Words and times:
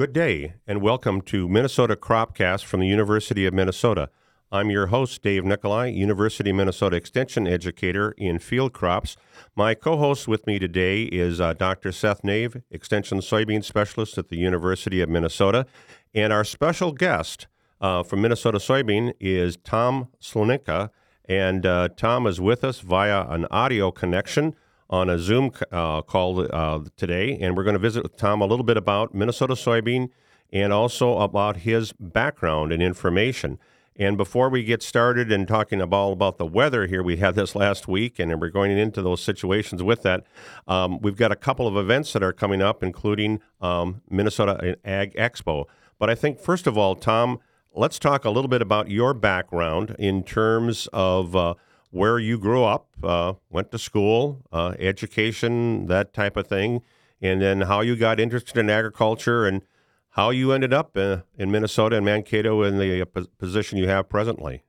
Good 0.00 0.14
day, 0.14 0.54
and 0.66 0.80
welcome 0.80 1.20
to 1.26 1.46
Minnesota 1.46 1.94
Cropcast 1.94 2.64
from 2.64 2.80
the 2.80 2.86
University 2.86 3.44
of 3.44 3.52
Minnesota. 3.52 4.08
I'm 4.50 4.70
your 4.70 4.86
host, 4.86 5.20
Dave 5.20 5.44
Nicolai, 5.44 5.88
University 5.88 6.48
of 6.48 6.56
Minnesota 6.56 6.96
Extension 6.96 7.46
Educator 7.46 8.12
in 8.16 8.38
Field 8.38 8.72
Crops. 8.72 9.18
My 9.54 9.74
co 9.74 9.98
host 9.98 10.26
with 10.26 10.46
me 10.46 10.58
today 10.58 11.02
is 11.02 11.38
uh, 11.38 11.52
Dr. 11.52 11.92
Seth 11.92 12.22
Naeve, 12.22 12.62
Extension 12.70 13.18
Soybean 13.18 13.62
Specialist 13.62 14.16
at 14.16 14.30
the 14.30 14.38
University 14.38 15.02
of 15.02 15.10
Minnesota. 15.10 15.66
And 16.14 16.32
our 16.32 16.44
special 16.44 16.92
guest 16.92 17.46
uh, 17.78 18.02
from 18.02 18.22
Minnesota 18.22 18.56
Soybean 18.56 19.12
is 19.20 19.58
Tom 19.58 20.08
Slunecka. 20.18 20.88
And 21.26 21.66
uh, 21.66 21.90
Tom 21.94 22.26
is 22.26 22.40
with 22.40 22.64
us 22.64 22.80
via 22.80 23.26
an 23.28 23.46
audio 23.50 23.90
connection 23.90 24.56
on 24.90 25.08
a 25.08 25.18
Zoom 25.18 25.52
uh, 25.70 26.02
call 26.02 26.46
uh, 26.52 26.80
today, 26.96 27.38
and 27.40 27.56
we're 27.56 27.62
going 27.64 27.74
to 27.74 27.80
visit 27.80 28.02
with 28.02 28.16
Tom 28.16 28.42
a 28.42 28.46
little 28.46 28.64
bit 28.64 28.76
about 28.76 29.14
Minnesota 29.14 29.54
soybean 29.54 30.10
and 30.52 30.72
also 30.72 31.18
about 31.18 31.58
his 31.58 31.92
background 31.92 32.72
and 32.72 32.82
information. 32.82 33.58
And 33.96 34.16
before 34.16 34.48
we 34.48 34.64
get 34.64 34.82
started 34.82 35.30
and 35.30 35.46
talking 35.46 35.80
about, 35.80 36.12
about 36.12 36.38
the 36.38 36.46
weather 36.46 36.86
here, 36.86 37.02
we 37.02 37.18
had 37.18 37.34
this 37.34 37.54
last 37.54 37.86
week, 37.86 38.18
and 38.18 38.40
we're 38.40 38.48
going 38.48 38.76
into 38.76 39.02
those 39.02 39.22
situations 39.22 39.82
with 39.82 40.02
that. 40.02 40.24
Um, 40.66 41.00
we've 41.00 41.16
got 41.16 41.30
a 41.30 41.36
couple 41.36 41.68
of 41.68 41.76
events 41.76 42.12
that 42.14 42.22
are 42.22 42.32
coming 42.32 42.62
up, 42.62 42.82
including 42.82 43.40
um, 43.60 44.02
Minnesota 44.08 44.76
Ag 44.84 45.14
Expo. 45.14 45.66
But 45.98 46.08
I 46.08 46.14
think, 46.14 46.40
first 46.40 46.66
of 46.66 46.78
all, 46.78 46.96
Tom, 46.96 47.40
let's 47.74 47.98
talk 47.98 48.24
a 48.24 48.30
little 48.30 48.48
bit 48.48 48.62
about 48.62 48.90
your 48.90 49.12
background 49.12 49.94
in 49.98 50.22
terms 50.24 50.88
of 50.92 51.36
uh, 51.36 51.54
where 51.90 52.18
you 52.18 52.38
grew 52.38 52.64
up, 52.64 52.88
uh, 53.02 53.34
went 53.50 53.70
to 53.72 53.78
school, 53.78 54.42
uh, 54.52 54.74
education, 54.78 55.86
that 55.86 56.14
type 56.14 56.36
of 56.36 56.46
thing, 56.46 56.82
and 57.20 57.42
then 57.42 57.62
how 57.62 57.80
you 57.80 57.96
got 57.96 58.20
interested 58.20 58.56
in 58.58 58.70
agriculture 58.70 59.46
and 59.46 59.62
how 60.10 60.30
you 60.30 60.52
ended 60.52 60.72
up 60.72 60.96
uh, 60.96 61.18
in 61.36 61.50
Minnesota 61.50 61.96
and 61.96 62.04
Mankato 62.04 62.62
in 62.62 62.78
the 62.78 63.02
uh, 63.02 63.24
position 63.38 63.78
you 63.78 63.88
have 63.88 64.08
presently. 64.08 64.62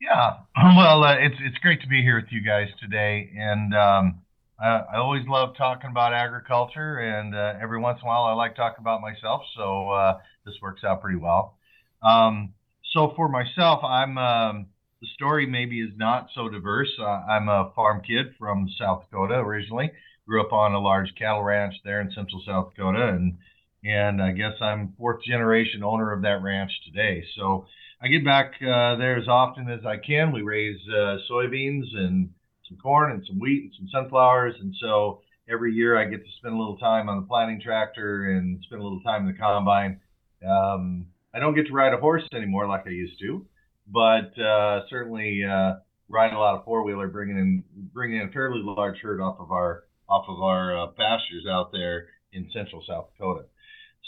Yeah, 0.00 0.38
well, 0.56 1.04
uh, 1.04 1.16
it's 1.16 1.36
it's 1.40 1.58
great 1.58 1.80
to 1.82 1.88
be 1.88 2.02
here 2.02 2.16
with 2.16 2.32
you 2.32 2.42
guys 2.42 2.68
today, 2.80 3.30
and 3.36 3.74
um, 3.74 4.20
I, 4.58 4.84
I, 4.94 4.96
always 4.96 5.26
love 5.28 5.54
talking 5.56 5.90
about 5.90 6.14
agriculture, 6.14 6.98
and 6.98 7.34
uh, 7.34 7.54
every 7.60 7.78
once 7.78 7.98
in 8.00 8.06
a 8.06 8.08
while 8.08 8.24
I 8.24 8.32
like 8.32 8.56
talking 8.56 8.80
about 8.80 9.02
myself, 9.02 9.42
so 9.56 10.16
this 10.46 10.54
works 10.62 10.84
out 10.84 11.02
pretty 11.02 11.18
well. 11.18 11.58
Um, 12.02 12.54
so 12.92 13.12
for 13.14 13.28
myself, 13.28 13.84
I'm 13.84 14.16
um, 14.16 14.66
the 15.00 15.08
story 15.14 15.46
maybe 15.46 15.80
is 15.80 15.96
not 15.96 16.28
so 16.34 16.48
diverse. 16.48 16.90
Uh, 17.00 17.04
I'm 17.04 17.48
a 17.48 17.72
farm 17.74 18.02
kid 18.06 18.34
from 18.38 18.68
South 18.78 19.04
Dakota 19.04 19.34
originally. 19.34 19.90
Grew 20.26 20.44
up 20.44 20.52
on 20.52 20.74
a 20.74 20.80
large 20.80 21.14
cattle 21.18 21.42
ranch 21.42 21.74
there 21.84 22.00
in 22.00 22.12
central 22.12 22.42
South 22.46 22.70
Dakota, 22.74 23.08
and 23.08 23.38
and 23.82 24.22
I 24.22 24.32
guess 24.32 24.52
I'm 24.60 24.94
fourth 24.98 25.24
generation 25.24 25.82
owner 25.82 26.12
of 26.12 26.22
that 26.22 26.42
ranch 26.42 26.70
today. 26.84 27.24
So 27.36 27.66
I 28.02 28.08
get 28.08 28.24
back 28.24 28.52
uh, 28.60 28.96
there 28.96 29.16
as 29.16 29.26
often 29.26 29.70
as 29.70 29.86
I 29.86 29.96
can. 29.96 30.32
We 30.32 30.42
raise 30.42 30.78
uh, 30.88 31.16
soybeans 31.30 31.96
and 31.96 32.30
some 32.68 32.76
corn 32.76 33.12
and 33.12 33.24
some 33.26 33.40
wheat 33.40 33.64
and 33.64 33.72
some 33.78 33.88
sunflowers, 33.90 34.54
and 34.60 34.74
so 34.80 35.22
every 35.48 35.72
year 35.72 35.98
I 35.98 36.04
get 36.04 36.24
to 36.24 36.32
spend 36.38 36.54
a 36.54 36.58
little 36.58 36.76
time 36.76 37.08
on 37.08 37.22
the 37.22 37.26
planting 37.26 37.60
tractor 37.60 38.32
and 38.32 38.62
spend 38.66 38.82
a 38.82 38.84
little 38.84 39.00
time 39.00 39.26
in 39.26 39.32
the 39.32 39.38
combine. 39.38 40.00
Um, 40.46 41.06
I 41.34 41.38
don't 41.38 41.54
get 41.54 41.66
to 41.68 41.72
ride 41.72 41.94
a 41.94 41.96
horse 41.96 42.22
anymore 42.34 42.68
like 42.68 42.86
I 42.86 42.90
used 42.90 43.18
to 43.20 43.46
but 43.92 44.38
uh, 44.40 44.82
certainly 44.88 45.42
uh, 45.44 45.74
ride 46.08 46.32
a 46.32 46.38
lot 46.38 46.56
of 46.56 46.64
four 46.64 46.84
wheeler, 46.84 47.08
bringing 47.08 47.38
in 47.38 47.64
bringing 47.92 48.20
in 48.20 48.28
a 48.28 48.32
fairly 48.32 48.60
large 48.62 48.98
herd 49.00 49.20
off 49.20 49.38
of 49.40 49.50
our 49.50 49.84
off 50.08 50.26
of 50.28 50.42
our 50.42 50.76
uh, 50.76 50.86
pastures 50.88 51.46
out 51.48 51.72
there 51.72 52.08
in 52.32 52.50
central 52.52 52.82
South 52.86 53.08
Dakota. 53.12 53.44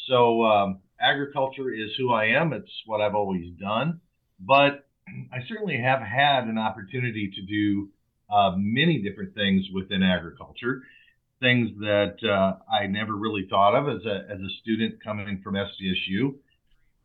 So 0.09 0.45
um, 0.45 0.81
agriculture 1.01 1.73
is 1.73 1.91
who 1.97 2.13
I 2.13 2.27
am. 2.27 2.53
It's 2.53 2.71
what 2.87 3.01
I've 3.01 3.15
always 3.15 3.53
done, 3.59 4.01
but 4.41 4.87
I 5.33 5.39
certainly 5.49 5.79
have 5.79 6.01
had 6.01 6.45
an 6.45 6.59
opportunity 6.59 7.31
to 7.35 7.43
do 7.43 7.89
uh, 8.31 8.53
many 8.57 9.03
different 9.03 9.35
things 9.35 9.67
within 9.73 10.03
agriculture. 10.03 10.83
Things 11.41 11.71
that 11.81 12.17
uh, 12.25 12.73
I 12.73 12.87
never 12.87 13.15
really 13.15 13.47
thought 13.51 13.75
of 13.75 13.89
as 13.89 14.07
a 14.07 14.33
as 14.33 14.41
a 14.41 14.49
student 14.63 15.03
coming 15.03 15.41
from 15.43 15.55
SDSU. 15.55 16.35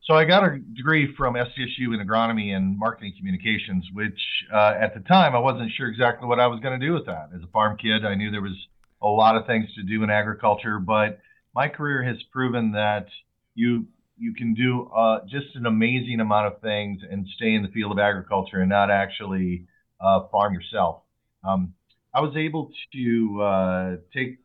So 0.08 0.14
I 0.14 0.24
got 0.24 0.46
a 0.46 0.58
degree 0.58 1.14
from 1.18 1.34
SDSU 1.34 1.94
in 1.94 2.00
agronomy 2.00 2.56
and 2.56 2.80
marketing 2.80 3.14
communications, 3.18 3.84
which 3.92 4.18
uh, 4.54 4.74
at 4.80 4.94
the 4.94 5.02
time 5.02 5.36
I 5.36 5.40
wasn't 5.40 5.70
sure 5.76 5.90
exactly 5.90 6.30
what 6.30 6.40
I 6.40 6.48
was 6.48 6.62
going 6.62 6.80
to 6.80 6.86
do 6.86 6.94
with 6.94 7.08
that. 7.08 7.32
As 7.36 7.44
a 7.44 7.48
farm 7.48 7.76
kid, 7.76 8.06
I 8.06 8.16
knew 8.16 8.32
there 8.32 8.42
was 8.42 8.56
a 9.02 9.08
lot 9.08 9.36
of 9.36 9.46
things 9.46 9.66
to 9.76 9.84
do 9.84 10.04
in 10.04 10.10
agriculture, 10.10 10.80
but 10.80 11.20
my 11.54 11.68
career 11.68 12.04
has 12.04 12.16
proven 12.32 12.72
that 12.72 13.08
you 13.54 13.88
you 14.18 14.34
can 14.34 14.54
do 14.54 14.90
uh, 14.96 15.26
just 15.26 15.56
an 15.56 15.66
amazing 15.66 16.22
amount 16.22 16.48
of 16.48 16.62
things 16.62 17.02
and 17.08 17.28
stay 17.36 17.54
in 17.54 17.62
the 17.62 17.68
field 17.68 17.92
of 17.92 18.00
agriculture 18.00 18.62
and 18.62 18.70
not 18.70 18.90
actually 18.90 19.66
uh, 20.00 20.22
farm 20.32 20.54
yourself. 20.54 21.02
Um, 21.44 21.74
I 22.14 22.22
was 22.22 22.36
able 22.38 22.72
to 22.94 23.42
uh, 23.42 23.96
take 24.14 24.40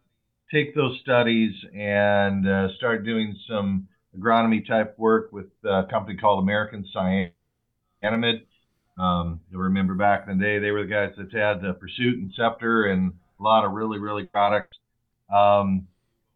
take 0.53 0.75
those 0.75 0.99
studies 1.03 1.55
and 1.73 2.49
uh, 2.49 2.75
start 2.77 3.05
doing 3.05 3.37
some 3.49 3.87
agronomy 4.19 4.67
type 4.67 4.99
work 4.99 5.33
with 5.33 5.47
a 5.65 5.85
company 5.91 6.17
called 6.17 6.43
American 6.43 6.87
Cyanamid. 6.95 8.43
Um, 8.99 9.41
you 9.51 9.59
remember 9.59 9.95
back 9.95 10.27
in 10.29 10.39
the 10.39 10.45
day, 10.45 10.59
they 10.59 10.71
were 10.71 10.85
the 10.85 10.91
guys 10.91 11.13
that 11.17 11.33
had 11.33 11.81
Pursuit 11.81 12.19
and 12.19 12.33
Scepter 12.37 12.85
and 12.85 13.13
a 13.41 13.43
lot 13.43 13.65
of 13.65 13.73
really, 13.73 13.99
really 13.99 14.25
products. 14.25 14.77
Um, 15.33 15.89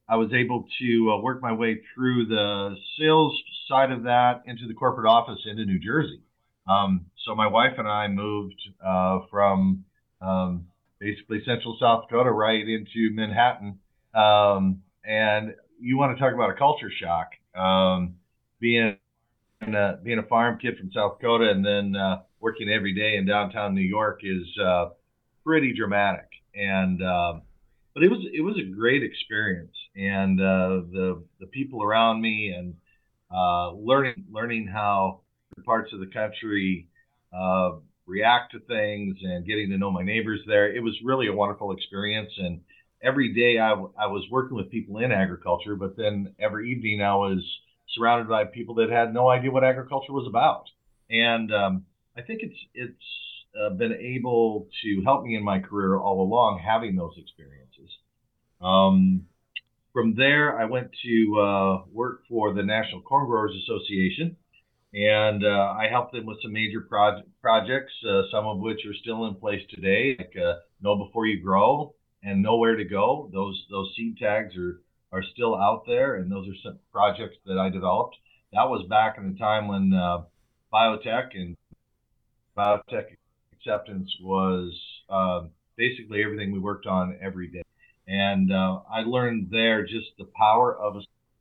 I 0.09 0.17
was 0.17 0.33
able 0.33 0.67
to 0.81 1.13
uh, 1.13 1.21
work 1.21 1.43
my 1.43 1.53
way 1.53 1.81
through 1.95 2.27
the 2.27 2.77
sales 2.99 3.37
side 3.69 3.91
of 3.91 4.05
that 4.05 4.43
into 4.47 4.67
the 4.69 4.75
corporate 4.75 5.07
office 5.07 5.41
into 5.47 5.65
New 5.65 5.79
Jersey. 5.81 6.21
Um, 6.69 7.07
so 7.25 7.35
my 7.35 7.47
wife 7.47 7.75
and 7.79 7.89
I 7.89 8.09
moved 8.09 8.61
uh, 8.85 9.21
from 9.31 9.85
um, 10.21 10.67
basically 11.01 11.43
central 11.45 11.77
South 11.81 12.05
Dakota 12.09 12.31
right 12.31 12.67
into 12.67 13.11
Manhattan. 13.13 13.79
Um, 14.15 14.83
and 15.05 15.55
you 15.81 15.99
want 15.99 16.17
to 16.17 16.23
talk 16.23 16.35
about 16.35 16.51
a 16.51 16.55
culture 16.55 16.91
shock. 16.91 17.29
Um, 17.57 18.17
being 18.61 18.97
a, 19.63 19.99
being 20.03 20.19
a 20.19 20.23
farm 20.25 20.59
kid 20.59 20.77
from 20.79 20.91
South 20.93 21.19
Dakota 21.19 21.51
and 21.51 21.65
then 21.65 21.97
uh, 21.97 22.23
working 22.41 22.69
every 22.69 22.95
day 22.95 23.17
in 23.17 23.27
downtown 23.27 23.75
New 23.75 23.81
York 23.81 24.21
is 24.23 24.47
uh, 24.63 24.91
pretty 25.45 25.73
dramatic. 25.73 26.29
And 26.55 27.03
uh, 27.03 27.41
but 27.95 28.03
it 28.03 28.11
was 28.11 28.27
it 28.33 28.41
was 28.43 28.57
a 28.59 28.75
great 28.75 29.03
experience, 29.03 29.75
and 29.95 30.41
uh, 30.41 30.83
the 30.93 31.25
the 31.41 31.47
people 31.47 31.83
around 31.83 32.21
me 32.21 32.55
and 32.57 32.75
uh, 33.35 33.73
learning 33.73 34.25
learning 34.31 34.67
how 34.67 35.21
parts 35.65 35.93
of 35.93 36.01
the 36.01 36.07
country 36.07 36.89
uh, 37.33 37.73
react 38.07 38.53
to 38.53 38.61
things 38.61 39.17
and 39.23 39.47
getting 39.47 39.71
to 39.71 39.79
know 39.79 39.91
my 39.91 40.03
neighbors 40.03 40.41
there. 40.47 40.75
It 40.75 40.83
was 40.83 40.95
really 41.05 41.29
a 41.29 41.33
wonderful 41.33 41.73
experience 41.73 42.33
and 42.39 42.61
every 43.03 43.35
day 43.35 43.59
I, 43.59 43.73
I 43.73 44.07
was 44.07 44.27
working 44.31 44.57
with 44.57 44.71
people 44.71 44.99
in 44.99 45.13
agriculture, 45.13 45.77
but 45.77 45.97
then 45.97 46.35
every 46.39 46.73
evening 46.73 47.03
I 47.03 47.15
was 47.15 47.45
surrounded 47.95 48.29
by 48.29 48.45
people 48.45 48.77
that 48.77 48.91
had 48.91 49.15
no 49.15 49.29
idea 49.29 49.51
what 49.51 49.65
agriculture 49.65 50.13
was 50.13 50.27
about. 50.29 50.65
And 51.11 51.53
um, 51.53 51.87
I 52.17 52.23
think 52.23 52.41
it's 52.43 52.59
it's 52.75 52.95
uh, 53.61 53.71
been 53.71 53.93
able 53.93 54.69
to 54.83 55.03
help 55.05 55.25
me 55.25 55.37
in 55.37 55.45
my 55.45 55.61
career 55.61 55.97
all 55.97 56.23
along 56.23 56.61
having 56.65 56.97
those 56.97 57.15
experiences. 57.17 57.91
Um, 58.61 59.27
from 59.93 60.15
there, 60.15 60.59
I 60.59 60.67
went 60.67 60.91
to 61.05 61.41
uh, 61.41 61.83
work 61.91 62.23
for 62.29 62.53
the 62.53 62.63
National 62.63 63.01
Corn 63.01 63.27
Growers 63.27 63.55
Association, 63.63 64.37
and 64.93 65.45
uh, 65.45 65.75
I 65.79 65.89
helped 65.91 66.13
them 66.13 66.27
with 66.27 66.39
some 66.43 66.53
major 66.53 66.83
project, 66.83 67.29
projects, 67.41 67.93
uh, 68.07 68.23
some 68.31 68.47
of 68.47 68.59
which 68.59 68.85
are 68.85 68.95
still 69.01 69.27
in 69.27 69.37
place 69.37 69.63
today, 69.71 70.17
like 70.19 70.35
uh, 70.37 70.57
Know 70.83 70.97
Before 70.97 71.27
You 71.27 71.43
Grow, 71.43 71.95
and 72.27 72.43
nowhere 72.43 72.75
to 72.77 72.85
go. 72.85 73.31
Those 73.33 73.65
those 73.71 73.95
seed 73.97 74.19
tags 74.19 74.55
are 74.57 74.81
are 75.13 75.23
still 75.23 75.55
out 75.55 75.85
there, 75.87 76.17
and 76.17 76.31
those 76.31 76.49
are 76.49 76.59
some 76.63 76.79
projects 76.93 77.37
that 77.47 77.57
I 77.57 77.71
developed. 77.71 78.17
That 78.53 78.69
was 78.69 78.87
back 78.91 79.17
in 79.17 79.33
the 79.33 79.39
time 79.39 79.69
when 79.69 79.95
uh, 79.95 80.25
biotech 80.73 81.29
and 81.35 81.57
biotech 82.59 83.17
acceptance 83.53 84.11
was 84.21 84.79
uh, 85.09 85.43
basically 85.77 86.23
everything 86.23 86.53
we 86.53 86.59
worked 86.59 86.87
on 86.87 87.17
every 87.23 87.49
day. 87.49 87.63
And 88.09 88.53
uh, 88.53 88.81
I 88.93 89.01
learned 89.01 89.49
there 89.51 89.85
just 89.85 90.09
the 90.19 90.29
power 90.37 90.77
of 90.77 90.97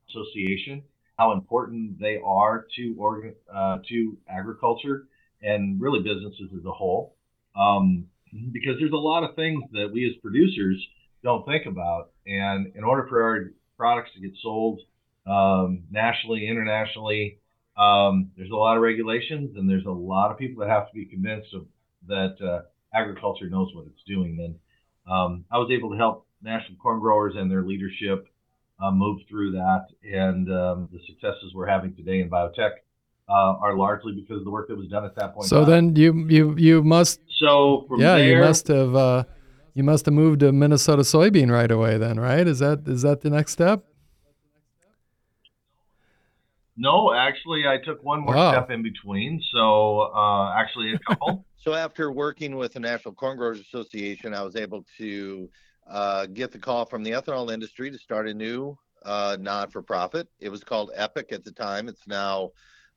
association, 0.10 0.84
how 1.18 1.32
important 1.34 2.00
they 2.00 2.20
are 2.24 2.68
to 2.76 2.96
organ, 2.98 3.36
uh, 3.54 3.80
to 3.90 4.18
agriculture 4.30 5.08
and 5.42 5.82
really 5.82 6.02
businesses 6.02 6.52
as 6.58 6.66
a 6.66 6.72
whole. 6.72 7.16
Um, 7.56 8.08
because 8.52 8.76
there's 8.80 8.92
a 8.92 8.96
lot 8.96 9.24
of 9.24 9.36
things 9.36 9.64
that 9.72 9.90
we 9.94 10.08
as 10.08 10.16
producers 10.22 10.86
don't 11.24 11.46
think 11.46 11.66
about. 11.66 12.12
And 12.26 12.76
in 12.76 12.84
order 12.84 13.08
for 13.08 13.24
our 13.24 13.52
products 13.78 14.12
to 14.16 14.22
get 14.22 14.32
sold 14.42 14.80
um, 15.28 15.84
nationally, 15.92 16.48
internationally, 16.48 17.40
um, 17.78 18.32
there's 18.38 18.52
a 18.52 18.56
lot 18.56 18.78
of 18.78 18.84
regulations 18.84 19.56
and 19.58 19.70
there's 19.70 19.86
a 19.86 19.92
lot 19.92 20.32
of 20.32 20.38
people 20.38 20.62
that 20.62 20.70
have 20.70 20.88
to 20.88 20.94
be 20.94 21.06
convinced 21.06 21.54
of 21.54 21.66
that 22.08 22.36
uh, 22.42 22.62
agriculture 22.96 23.50
knows 23.50 23.72
what 23.74 23.86
it's 23.88 24.04
doing. 24.08 24.38
And 24.40 24.56
um, 25.12 25.46
I 25.52 25.58
was 25.58 25.70
able 25.72 25.92
to 25.92 25.98
help 25.98 26.26
national 26.42 26.78
corn 26.78 27.00
growers 27.00 27.34
and 27.36 27.52
their 27.52 27.64
leadership 27.64 28.28
uh, 28.82 28.92
move 28.92 29.22
through 29.30 29.54
that. 29.54 29.88
And 30.04 30.50
um, 30.52 30.90
the 30.92 31.00
successes 31.08 31.54
we're 31.54 31.68
having 31.68 31.96
today 31.96 32.22
in 32.22 32.30
biotech 32.30 32.72
uh, 33.28 33.56
are 33.62 33.76
largely 33.76 34.14
because 34.14 34.40
of 34.40 34.46
the 34.46 34.52
work 34.52 34.68
that 34.68 34.78
was 34.78 34.88
done 34.88 35.06
at 35.06 35.16
that 35.16 35.34
point. 35.34 35.48
So 35.48 35.66
then 35.66 35.96
you 35.96 36.28
you 36.28 36.56
you 36.58 36.84
must. 36.84 37.20
So 37.40 37.88
yeah, 37.98 38.18
there, 38.18 38.30
you 38.30 38.38
must 38.38 38.68
have 38.68 38.96
uh, 38.96 39.24
you 39.74 39.84
must 39.84 40.06
have 40.06 40.14
moved 40.14 40.42
to 40.42 40.52
Minnesota 40.52 41.02
soybean 41.02 41.52
right 41.52 41.72
away. 41.72 41.98
Then, 41.98 42.20
right? 42.20 42.48
Is 42.48 42.60
that 42.60 42.88
is 42.88 43.02
that 43.02 43.22
the 43.22 43.30
next 43.30 43.52
step? 43.52 43.84
No, 46.78 47.14
actually, 47.14 47.66
I 47.68 47.78
took 47.78 48.04
one 48.04 48.20
more 48.20 48.36
Wow. 48.36 48.52
step 48.52 48.70
in 48.70 48.84
between. 48.84 49.42
So 49.54 50.12
uh, 50.14 50.54
actually, 50.54 50.94
a 50.94 51.00
couple. 51.00 51.46
So 51.66 51.74
after 51.74 52.12
working 52.12 52.58
with 52.58 52.74
the 52.74 52.80
National 52.80 53.16
Corn 53.16 53.38
Growers 53.38 53.60
Association, 53.60 54.36
I 54.36 54.44
was 54.44 54.56
able 54.56 54.86
to 55.00 55.50
uh, 55.90 56.28
get 56.28 56.52
the 56.52 56.60
call 56.60 56.86
from 56.86 57.02
the 57.02 57.10
ethanol 57.10 57.52
industry 57.52 57.90
to 57.90 57.98
start 57.98 58.28
a 58.28 58.34
new 58.36 58.78
uh, 59.04 59.36
non-for-profit. 59.40 60.28
It 60.40 60.50
was 60.50 60.64
called 60.64 60.92
Epic 60.94 61.32
at 61.32 61.44
the 61.44 61.52
time. 61.52 61.88
It's 61.88 62.06
now 62.06 62.52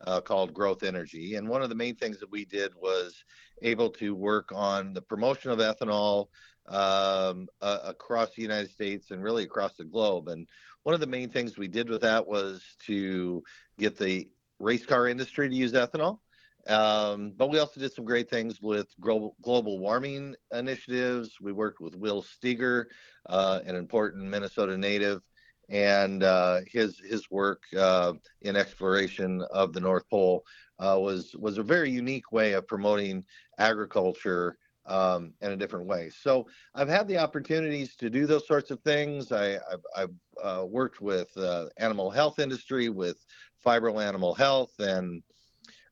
uh, 0.06 0.20
called 0.20 0.54
Growth 0.54 0.82
Energy. 0.82 1.34
And 1.34 1.48
one 1.48 1.62
of 1.62 1.68
the 1.68 1.74
main 1.74 1.96
things 1.96 2.20
that 2.20 2.30
we 2.30 2.44
did 2.44 2.72
was 2.74 3.24
able 3.62 3.90
to 3.90 4.14
work 4.14 4.50
on 4.54 4.92
the 4.92 5.02
promotion 5.02 5.50
of 5.50 5.58
ethanol 5.58 6.28
um, 6.68 7.48
uh, 7.60 7.78
across 7.84 8.34
the 8.34 8.42
United 8.42 8.70
States 8.70 9.10
and 9.10 9.22
really 9.22 9.44
across 9.44 9.74
the 9.74 9.84
globe. 9.84 10.28
And 10.28 10.46
one 10.82 10.94
of 10.94 11.00
the 11.00 11.06
main 11.06 11.30
things 11.30 11.58
we 11.58 11.68
did 11.68 11.88
with 11.88 12.02
that 12.02 12.26
was 12.26 12.62
to 12.86 13.42
get 13.78 13.98
the 13.98 14.28
race 14.58 14.86
car 14.86 15.08
industry 15.08 15.48
to 15.48 15.54
use 15.54 15.72
ethanol. 15.72 16.18
Um, 16.66 17.32
but 17.36 17.48
we 17.48 17.58
also 17.58 17.80
did 17.80 17.92
some 17.94 18.04
great 18.04 18.28
things 18.28 18.60
with 18.60 18.88
global, 19.00 19.36
global 19.40 19.78
warming 19.78 20.34
initiatives. 20.52 21.30
We 21.40 21.52
worked 21.52 21.80
with 21.80 21.96
Will 21.96 22.20
Steger, 22.20 22.90
uh, 23.26 23.60
an 23.64 23.74
important 23.74 24.28
Minnesota 24.28 24.76
native, 24.76 25.22
and 25.68 26.22
uh, 26.22 26.60
his 26.66 26.98
his 26.98 27.30
work 27.30 27.62
uh, 27.76 28.14
in 28.42 28.56
exploration 28.56 29.42
of 29.52 29.72
the 29.72 29.80
North 29.80 30.08
Pole 30.08 30.44
uh, 30.78 30.98
was 30.98 31.34
was 31.36 31.58
a 31.58 31.62
very 31.62 31.90
unique 31.90 32.32
way 32.32 32.52
of 32.52 32.66
promoting 32.66 33.24
agriculture 33.58 34.56
um, 34.86 35.34
in 35.42 35.52
a 35.52 35.56
different 35.56 35.86
way. 35.86 36.10
So 36.10 36.46
I've 36.74 36.88
had 36.88 37.06
the 37.08 37.18
opportunities 37.18 37.94
to 37.96 38.08
do 38.08 38.26
those 38.26 38.46
sorts 38.46 38.70
of 38.70 38.80
things. 38.80 39.32
I, 39.32 39.56
I've, 39.56 39.84
I've 39.94 40.14
uh, 40.42 40.64
worked 40.64 41.00
with 41.00 41.28
uh, 41.36 41.66
animal 41.76 42.10
health 42.10 42.38
industry, 42.38 42.88
with 42.88 43.24
Phibro 43.64 44.02
Animal 44.02 44.34
Health, 44.34 44.72
and 44.78 45.22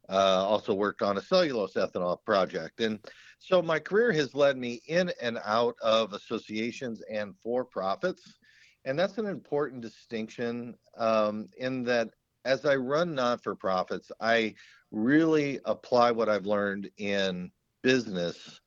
uh, 0.08 0.46
also 0.46 0.72
worked 0.72 1.02
on 1.02 1.19
a 1.19 1.22
cellulose 1.22 1.75
ethanol 1.75 2.17
project. 2.25 2.81
And 2.81 2.99
so 3.38 3.61
my 3.61 3.79
career 3.79 4.12
has 4.12 4.34
led 4.34 4.56
me 4.56 4.81
in 4.87 5.12
and 5.20 5.38
out 5.44 5.76
of 5.82 6.12
associations 6.12 7.02
and 7.11 7.34
for 7.43 7.64
profits. 7.64 8.38
And 8.87 8.99
that's 8.99 9.19
an 9.19 9.27
important 9.27 9.83
distinction 9.83 10.77
um, 10.97 11.49
in 11.59 11.83
that 11.85 12.11
as 12.44 12.65
I 12.65 12.77
run 12.77 13.15
non 13.15 13.38
for 13.38 13.55
profits, 13.56 14.11
I 14.21 14.55
really 14.93 15.61
apply 15.65 16.12
what 16.12 16.29
I've 16.29 16.47
learned 16.47 16.88
in 16.97 17.50
business 17.83 18.61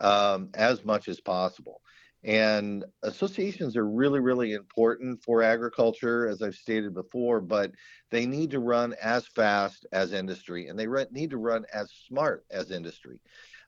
um, 0.00 0.48
as 0.54 0.84
much 0.84 1.08
as 1.08 1.20
possible. 1.20 1.82
And 2.24 2.84
associations 3.02 3.76
are 3.76 3.86
really, 3.86 4.20
really 4.20 4.54
important 4.54 5.22
for 5.22 5.42
agriculture, 5.42 6.26
as 6.26 6.42
I've 6.42 6.56
stated 6.56 6.94
before, 6.94 7.40
but 7.40 7.70
they 8.10 8.26
need 8.26 8.50
to 8.50 8.58
run 8.58 8.94
as 9.00 9.26
fast 9.28 9.86
as 9.92 10.12
industry 10.12 10.66
and 10.68 10.78
they 10.78 10.88
re- 10.88 11.06
need 11.12 11.30
to 11.30 11.36
run 11.36 11.66
as 11.72 11.92
smart 12.08 12.44
as 12.50 12.70
industry 12.70 13.20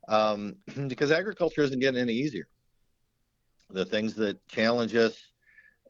um, 0.09 0.57
because 0.89 1.13
agriculture 1.13 1.63
isn't 1.63 1.79
getting 1.79 2.01
any 2.01 2.15
easier. 2.15 2.49
The 3.71 3.85
things 3.85 4.15
that 4.15 4.45
challenge 4.49 4.95
us, 4.97 5.15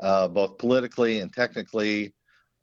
uh, 0.00 0.28
both 0.28 0.58
politically 0.58 1.20
and 1.20 1.32
technically, 1.32 2.12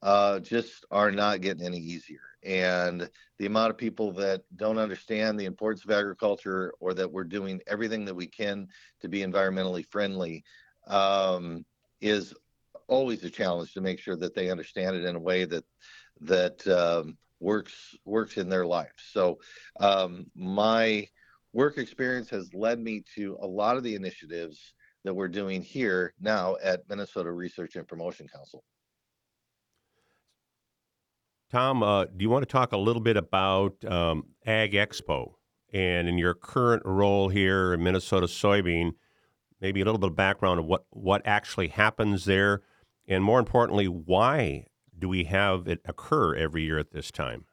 uh, 0.01 0.39
just 0.39 0.85
are 0.91 1.11
not 1.11 1.41
getting 1.41 1.65
any 1.65 1.79
easier. 1.79 2.21
And 2.43 3.09
the 3.39 3.47
amount 3.47 3.71
of 3.71 3.77
people 3.77 4.11
that 4.13 4.41
don't 4.55 4.77
understand 4.77 5.39
the 5.39 5.45
importance 5.45 5.83
of 5.83 5.91
agriculture 5.91 6.73
or 6.79 6.93
that 6.93 7.11
we're 7.11 7.23
doing 7.23 7.59
everything 7.65 8.05
that 8.05 8.13
we 8.13 8.27
can 8.27 8.67
to 9.01 9.09
be 9.09 9.21
environmentally 9.21 9.85
friendly 9.89 10.43
um, 10.87 11.65
is 12.01 12.35
always 12.87 13.23
a 13.23 13.29
challenge 13.29 13.73
to 13.73 13.81
make 13.81 13.99
sure 13.99 14.15
that 14.15 14.35
they 14.35 14.51
understand 14.51 14.95
it 14.95 15.05
in 15.05 15.15
a 15.15 15.19
way 15.19 15.45
that 15.45 15.63
that 16.21 16.65
um, 16.67 17.17
works 17.39 17.95
works 18.05 18.37
in 18.37 18.47
their 18.47 18.65
life. 18.65 18.93
So 19.11 19.39
um, 19.79 20.27
my 20.35 21.07
work 21.53 21.77
experience 21.77 22.29
has 22.29 22.53
led 22.53 22.79
me 22.79 23.03
to 23.15 23.37
a 23.41 23.47
lot 23.47 23.77
of 23.77 23.83
the 23.83 23.95
initiatives 23.95 24.73
that 25.05 25.13
we're 25.13 25.27
doing 25.27 25.61
here 25.61 26.13
now 26.19 26.57
at 26.61 26.81
Minnesota 26.89 27.31
Research 27.31 27.75
and 27.75 27.87
Promotion 27.87 28.27
Council. 28.27 28.63
Tom, 31.51 31.83
uh, 31.83 32.05
do 32.05 32.23
you 32.23 32.29
want 32.29 32.41
to 32.41 32.51
talk 32.51 32.73
a 32.73 32.77
little 32.77 33.01
bit 33.01 33.15
about 33.15 33.73
um, 33.85 34.25
Ag 34.45 34.73
Expo 34.73 35.33
and 35.71 36.09
in 36.09 36.17
your 36.17 36.33
current 36.33 36.81
role 36.85 37.29
here 37.29 37.73
in 37.73 37.83
Minnesota 37.83 38.25
soybean, 38.25 38.91
maybe 39.61 39.79
a 39.81 39.85
little 39.85 39.99
bit 39.99 40.09
of 40.09 40.15
background 40.15 40.59
of 40.59 40.65
what, 40.65 40.85
what 40.89 41.21
actually 41.23 41.67
happens 41.67 42.25
there, 42.25 42.63
and 43.07 43.23
more 43.23 43.39
importantly, 43.39 43.85
why 43.85 44.65
do 44.97 45.07
we 45.07 45.25
have 45.25 45.67
it 45.67 45.81
occur 45.85 46.35
every 46.35 46.63
year 46.63 46.79
at 46.79 46.91
this 46.91 47.11
time? 47.11 47.45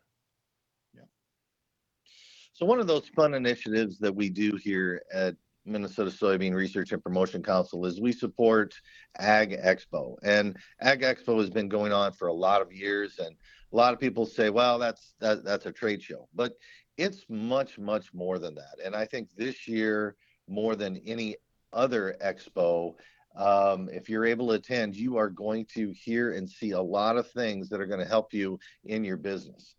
So 2.54 2.64
one 2.64 2.80
of 2.80 2.86
those 2.86 3.08
fun 3.08 3.34
initiatives 3.34 3.98
that 3.98 4.14
we 4.14 4.30
do 4.30 4.56
here 4.56 5.02
at 5.12 5.34
Minnesota 5.64 6.10
Soybean 6.10 6.54
Research 6.54 6.92
and 6.92 7.02
Promotion 7.02 7.42
Council 7.42 7.86
is 7.86 8.00
we 8.00 8.12
support 8.12 8.74
Ag 9.18 9.52
Expo. 9.52 10.16
And 10.22 10.56
Ag 10.80 11.02
Expo 11.02 11.38
has 11.38 11.50
been 11.50 11.68
going 11.68 11.92
on 11.92 12.12
for 12.12 12.28
a 12.28 12.32
lot 12.32 12.62
of 12.62 12.72
years 12.72 13.18
and 13.18 13.36
a 13.72 13.76
lot 13.76 13.94
of 13.94 14.00
people 14.00 14.26
say, 14.26 14.50
well, 14.50 14.78
that's 14.78 15.14
that, 15.20 15.44
that's 15.44 15.66
a 15.66 15.72
trade 15.72 16.02
show. 16.02 16.28
But 16.34 16.54
it's 16.98 17.24
much 17.28 17.78
much 17.78 18.12
more 18.12 18.38
than 18.38 18.54
that. 18.56 18.76
And 18.84 18.94
I 18.94 19.06
think 19.06 19.28
this 19.36 19.66
year 19.66 20.16
more 20.48 20.76
than 20.76 21.00
any 21.06 21.36
other 21.72 22.16
expo 22.22 22.94
um, 23.36 23.88
if 23.90 24.08
you're 24.08 24.26
able 24.26 24.48
to 24.48 24.54
attend, 24.54 24.96
you 24.96 25.16
are 25.16 25.30
going 25.30 25.66
to 25.74 25.90
hear 25.92 26.32
and 26.32 26.48
see 26.48 26.72
a 26.72 26.82
lot 26.82 27.16
of 27.16 27.30
things 27.30 27.68
that 27.68 27.80
are 27.80 27.86
going 27.86 28.00
to 28.00 28.06
help 28.06 28.34
you 28.34 28.58
in 28.84 29.04
your 29.04 29.16
business. 29.16 29.74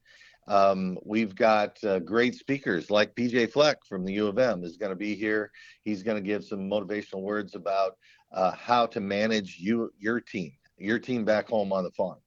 Um, 0.48 0.98
we've 1.06 1.36
got 1.36 1.81
uh, 1.84 2.00
great 2.00 2.36
speakers 2.36 2.92
like 2.92 3.16
PJ 3.16 3.51
Fleck 3.51 3.78
from 3.88 4.04
the 4.04 4.13
U 4.13 4.28
of 4.28 4.38
M 4.38 4.63
is 4.63 4.78
going 4.78 4.92
to 4.92 4.95
be 4.95 5.16
here. 5.16 5.51
He's 5.84 6.04
going 6.04 6.22
to 6.22 6.28
give 6.28 6.44
some 6.44 6.69
motivational 6.69 7.22
words 7.22 7.56
about 7.56 7.98
uh, 8.34 8.51
how 8.51 8.86
to 8.88 9.00
manage 9.00 9.57
you 9.60 9.92
your 9.98 10.19
team, 10.19 10.51
your 10.78 11.00
team 11.00 11.24
back 11.24 11.48
home 11.48 11.72
on 11.72 11.84
the 11.84 11.92
farm. 11.92 12.19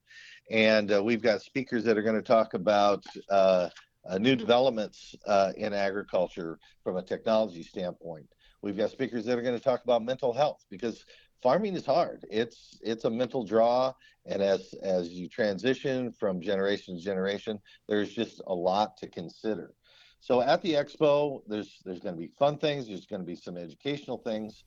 And 0.49 0.91
uh, 0.91 1.03
we've 1.03 1.21
got 1.21 1.41
speakers 1.41 1.83
that 1.83 1.97
are 1.97 2.01
going 2.01 2.15
to 2.15 2.21
talk 2.21 2.53
about 2.53 3.03
uh, 3.29 3.69
uh, 4.09 4.17
new 4.17 4.35
developments 4.35 5.13
uh, 5.25 5.51
in 5.57 5.73
agriculture 5.73 6.57
from 6.83 6.97
a 6.97 7.01
technology 7.01 7.63
standpoint. 7.63 8.27
We've 8.61 8.77
got 8.77 8.89
speakers 8.89 9.25
that 9.25 9.37
are 9.37 9.41
going 9.41 9.57
to 9.57 9.63
talk 9.63 9.83
about 9.83 10.03
mental 10.03 10.33
health 10.33 10.65
because 10.69 11.05
farming 11.41 11.75
is 11.75 11.85
hard. 11.85 12.25
It's 12.29 12.77
it's 12.81 13.05
a 13.05 13.09
mental 13.09 13.43
draw, 13.43 13.93
and 14.25 14.41
as 14.41 14.73
as 14.83 15.09
you 15.09 15.29
transition 15.29 16.11
from 16.11 16.41
generation 16.41 16.97
to 16.97 17.01
generation, 17.01 17.59
there's 17.87 18.13
just 18.13 18.41
a 18.47 18.53
lot 18.53 18.97
to 18.97 19.07
consider. 19.07 19.73
So 20.19 20.41
at 20.41 20.61
the 20.61 20.73
expo, 20.73 21.41
there's 21.47 21.79
there's 21.85 21.99
going 21.99 22.15
to 22.15 22.19
be 22.19 22.31
fun 22.39 22.57
things. 22.57 22.87
There's 22.87 23.05
going 23.05 23.21
to 23.21 23.25
be 23.25 23.35
some 23.35 23.57
educational 23.57 24.17
things, 24.17 24.63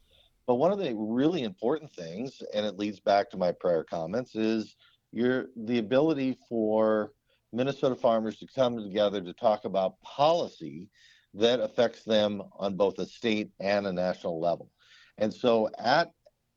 but 0.47 0.55
one 0.55 0.73
of 0.73 0.79
the 0.79 0.95
really 0.97 1.43
important 1.43 1.93
things, 1.93 2.43
and 2.55 2.65
it 2.65 2.79
leads 2.79 3.01
back 3.01 3.31
to 3.31 3.37
my 3.37 3.53
prior 3.53 3.85
comments, 3.85 4.35
is 4.35 4.77
your 5.13 5.47
the 5.57 5.79
ability 5.79 6.39
for 6.49 7.13
Minnesota 7.53 7.97
farmers 7.97 8.39
to 8.39 8.47
come 8.55 8.77
together 8.77 9.21
to 9.21 9.33
talk 9.33 9.65
about 9.65 10.01
policy 10.03 10.89
that 11.35 11.61
affects 11.61 12.05
them 12.05 12.43
on 12.59 12.77
both 12.77 12.99
a 12.99 13.07
state 13.07 13.51
and 13.61 13.87
a 13.87 13.93
national 13.93 14.41
level. 14.41 14.71
And 15.19 15.33
so 15.33 15.69
at 15.79 16.11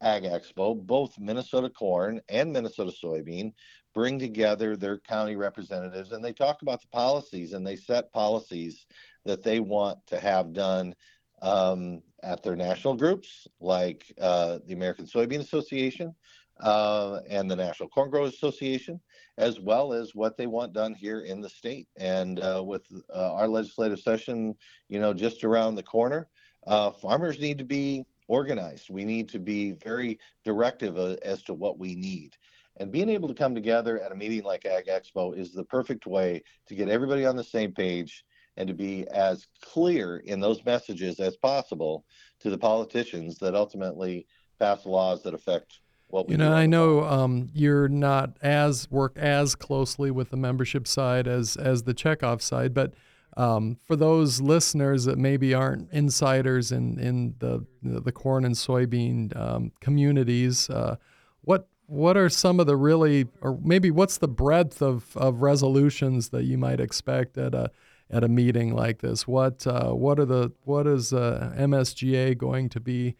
Ag 0.03 0.23
Expo, 0.23 0.75
both 0.85 1.17
Minnesota 1.17 1.69
corn 1.69 2.21
and 2.29 2.51
Minnesota 2.51 2.91
soybean 3.03 3.53
bring 3.93 4.19
together 4.19 4.75
their 4.75 4.97
county 4.99 5.35
representatives 5.35 6.11
and 6.11 6.23
they 6.23 6.33
talk 6.33 6.61
about 6.61 6.81
the 6.81 6.87
policies 6.87 7.53
and 7.53 7.65
they 7.65 7.75
set 7.75 8.11
policies 8.11 8.85
that 9.25 9.43
they 9.43 9.59
want 9.59 9.97
to 10.07 10.19
have 10.19 10.51
done 10.53 10.93
um, 11.41 12.01
at 12.21 12.43
their 12.43 12.55
national 12.55 12.95
groups, 12.95 13.47
like 13.59 14.13
uh, 14.19 14.59
the 14.65 14.73
American 14.73 15.05
Soybean 15.05 15.39
Association 15.39 16.13
uh, 16.61 17.19
and 17.29 17.49
the 17.49 17.55
National 17.55 17.89
Corn 17.89 18.09
Growers 18.09 18.33
Association, 18.33 18.99
as 19.37 19.59
well 19.59 19.93
as 19.93 20.15
what 20.15 20.37
they 20.37 20.47
want 20.47 20.73
done 20.73 20.93
here 20.93 21.21
in 21.21 21.41
the 21.41 21.49
state. 21.49 21.87
And 21.97 22.39
uh, 22.39 22.63
with 22.65 22.83
uh, 23.13 23.33
our 23.33 23.47
legislative 23.47 23.99
session, 23.99 24.55
you 24.89 24.99
know, 24.99 25.13
just 25.13 25.43
around 25.43 25.75
the 25.75 25.83
corner, 25.83 26.27
uh, 26.67 26.91
farmers 26.91 27.39
need 27.39 27.57
to 27.57 27.65
be 27.65 28.05
organized. 28.27 28.89
We 28.89 29.05
need 29.05 29.29
to 29.29 29.39
be 29.39 29.71
very 29.71 30.19
directive 30.43 30.97
uh, 30.97 31.15
as 31.23 31.43
to 31.43 31.53
what 31.53 31.79
we 31.79 31.95
need. 31.95 32.35
And 32.77 32.91
being 32.91 33.09
able 33.09 33.27
to 33.27 33.35
come 33.35 33.53
together 33.53 33.99
at 33.99 34.11
a 34.11 34.15
meeting 34.15 34.43
like 34.43 34.65
Ag 34.65 34.87
Expo 34.87 35.37
is 35.37 35.53
the 35.53 35.63
perfect 35.63 36.07
way 36.07 36.43
to 36.67 36.75
get 36.75 36.89
everybody 36.89 37.25
on 37.25 37.35
the 37.35 37.43
same 37.43 37.71
page 37.71 38.25
and 38.57 38.67
to 38.67 38.73
be 38.73 39.07
as 39.09 39.47
clear 39.61 40.17
in 40.17 40.39
those 40.39 40.63
messages 40.65 41.19
as 41.19 41.35
possible 41.37 42.05
to 42.39 42.49
the 42.49 42.57
politicians 42.57 43.37
that 43.39 43.55
ultimately 43.55 44.25
pass 44.59 44.85
laws 44.85 45.23
that 45.23 45.33
affect 45.33 45.79
what 46.07 46.27
we 46.27 46.33
You 46.33 46.37
know, 46.37 46.53
I 46.53 46.65
know 46.65 47.03
um, 47.03 47.49
you're 47.53 47.87
not 47.87 48.37
as 48.41 48.89
work 48.91 49.17
as 49.17 49.55
closely 49.55 50.11
with 50.11 50.29
the 50.29 50.37
membership 50.37 50.87
side 50.87 51.27
as 51.27 51.55
as 51.55 51.83
the 51.83 51.93
checkoff 51.93 52.41
side, 52.41 52.73
but 52.73 52.93
um, 53.35 53.77
for 53.85 53.95
those 53.95 54.41
listeners 54.41 55.05
that 55.05 55.17
maybe 55.17 55.53
aren't 55.53 55.91
insiders 55.91 56.71
in 56.71 56.99
in 56.99 57.35
the 57.39 57.65
the 57.81 58.11
corn 58.11 58.45
and 58.45 58.55
soybean 58.55 59.35
um, 59.35 59.71
communities, 59.79 60.69
uh, 60.69 60.97
what 61.41 61.67
what 61.87 62.17
are 62.17 62.29
some 62.29 62.59
of 62.59 62.67
the 62.67 62.75
really, 62.75 63.27
or 63.41 63.59
maybe 63.61 63.91
what's 63.91 64.17
the 64.17 64.27
breadth 64.27 64.81
of, 64.81 65.15
of 65.17 65.41
resolutions 65.41 66.29
that 66.29 66.43
you 66.43 66.57
might 66.57 66.79
expect 66.79 67.37
at 67.37 67.53
a 67.53 67.71
at 68.09 68.23
a 68.23 68.27
meeting 68.27 68.75
like 68.75 68.99
this? 68.99 69.27
What 69.27 69.65
uh, 69.67 69.91
what 69.91 70.19
are 70.19 70.25
the 70.25 70.51
what 70.63 70.87
is 70.87 71.13
uh, 71.13 71.53
MSGA 71.57 72.37
going 72.37 72.69
to 72.69 72.79
be? 72.79 73.15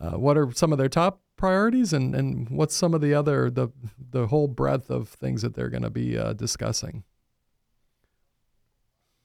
Uh, 0.00 0.12
what 0.12 0.36
are 0.36 0.50
some 0.52 0.72
of 0.72 0.78
their 0.78 0.88
top 0.88 1.20
priorities, 1.36 1.92
and, 1.92 2.14
and 2.14 2.48
what's 2.50 2.74
some 2.74 2.94
of 2.94 3.00
the 3.00 3.14
other 3.14 3.50
the 3.50 3.68
the 4.10 4.28
whole 4.28 4.48
breadth 4.48 4.90
of 4.90 5.08
things 5.08 5.42
that 5.42 5.54
they're 5.54 5.70
going 5.70 5.82
to 5.82 5.90
be 5.90 6.18
uh, 6.18 6.32
discussing? 6.32 7.04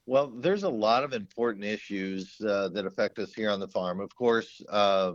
Well, 0.10 0.34
there's 0.36 0.64
a 0.64 0.70
lot 0.70 1.04
of 1.04 1.14
important 1.14 1.64
issues 1.64 2.42
uh, 2.42 2.70
that 2.70 2.88
affect 2.88 3.20
us 3.20 3.32
here 3.32 3.52
on 3.52 3.60
the 3.60 3.68
farm. 3.68 4.00
Of 4.00 4.16
course, 4.16 4.60
uh, 4.68 5.12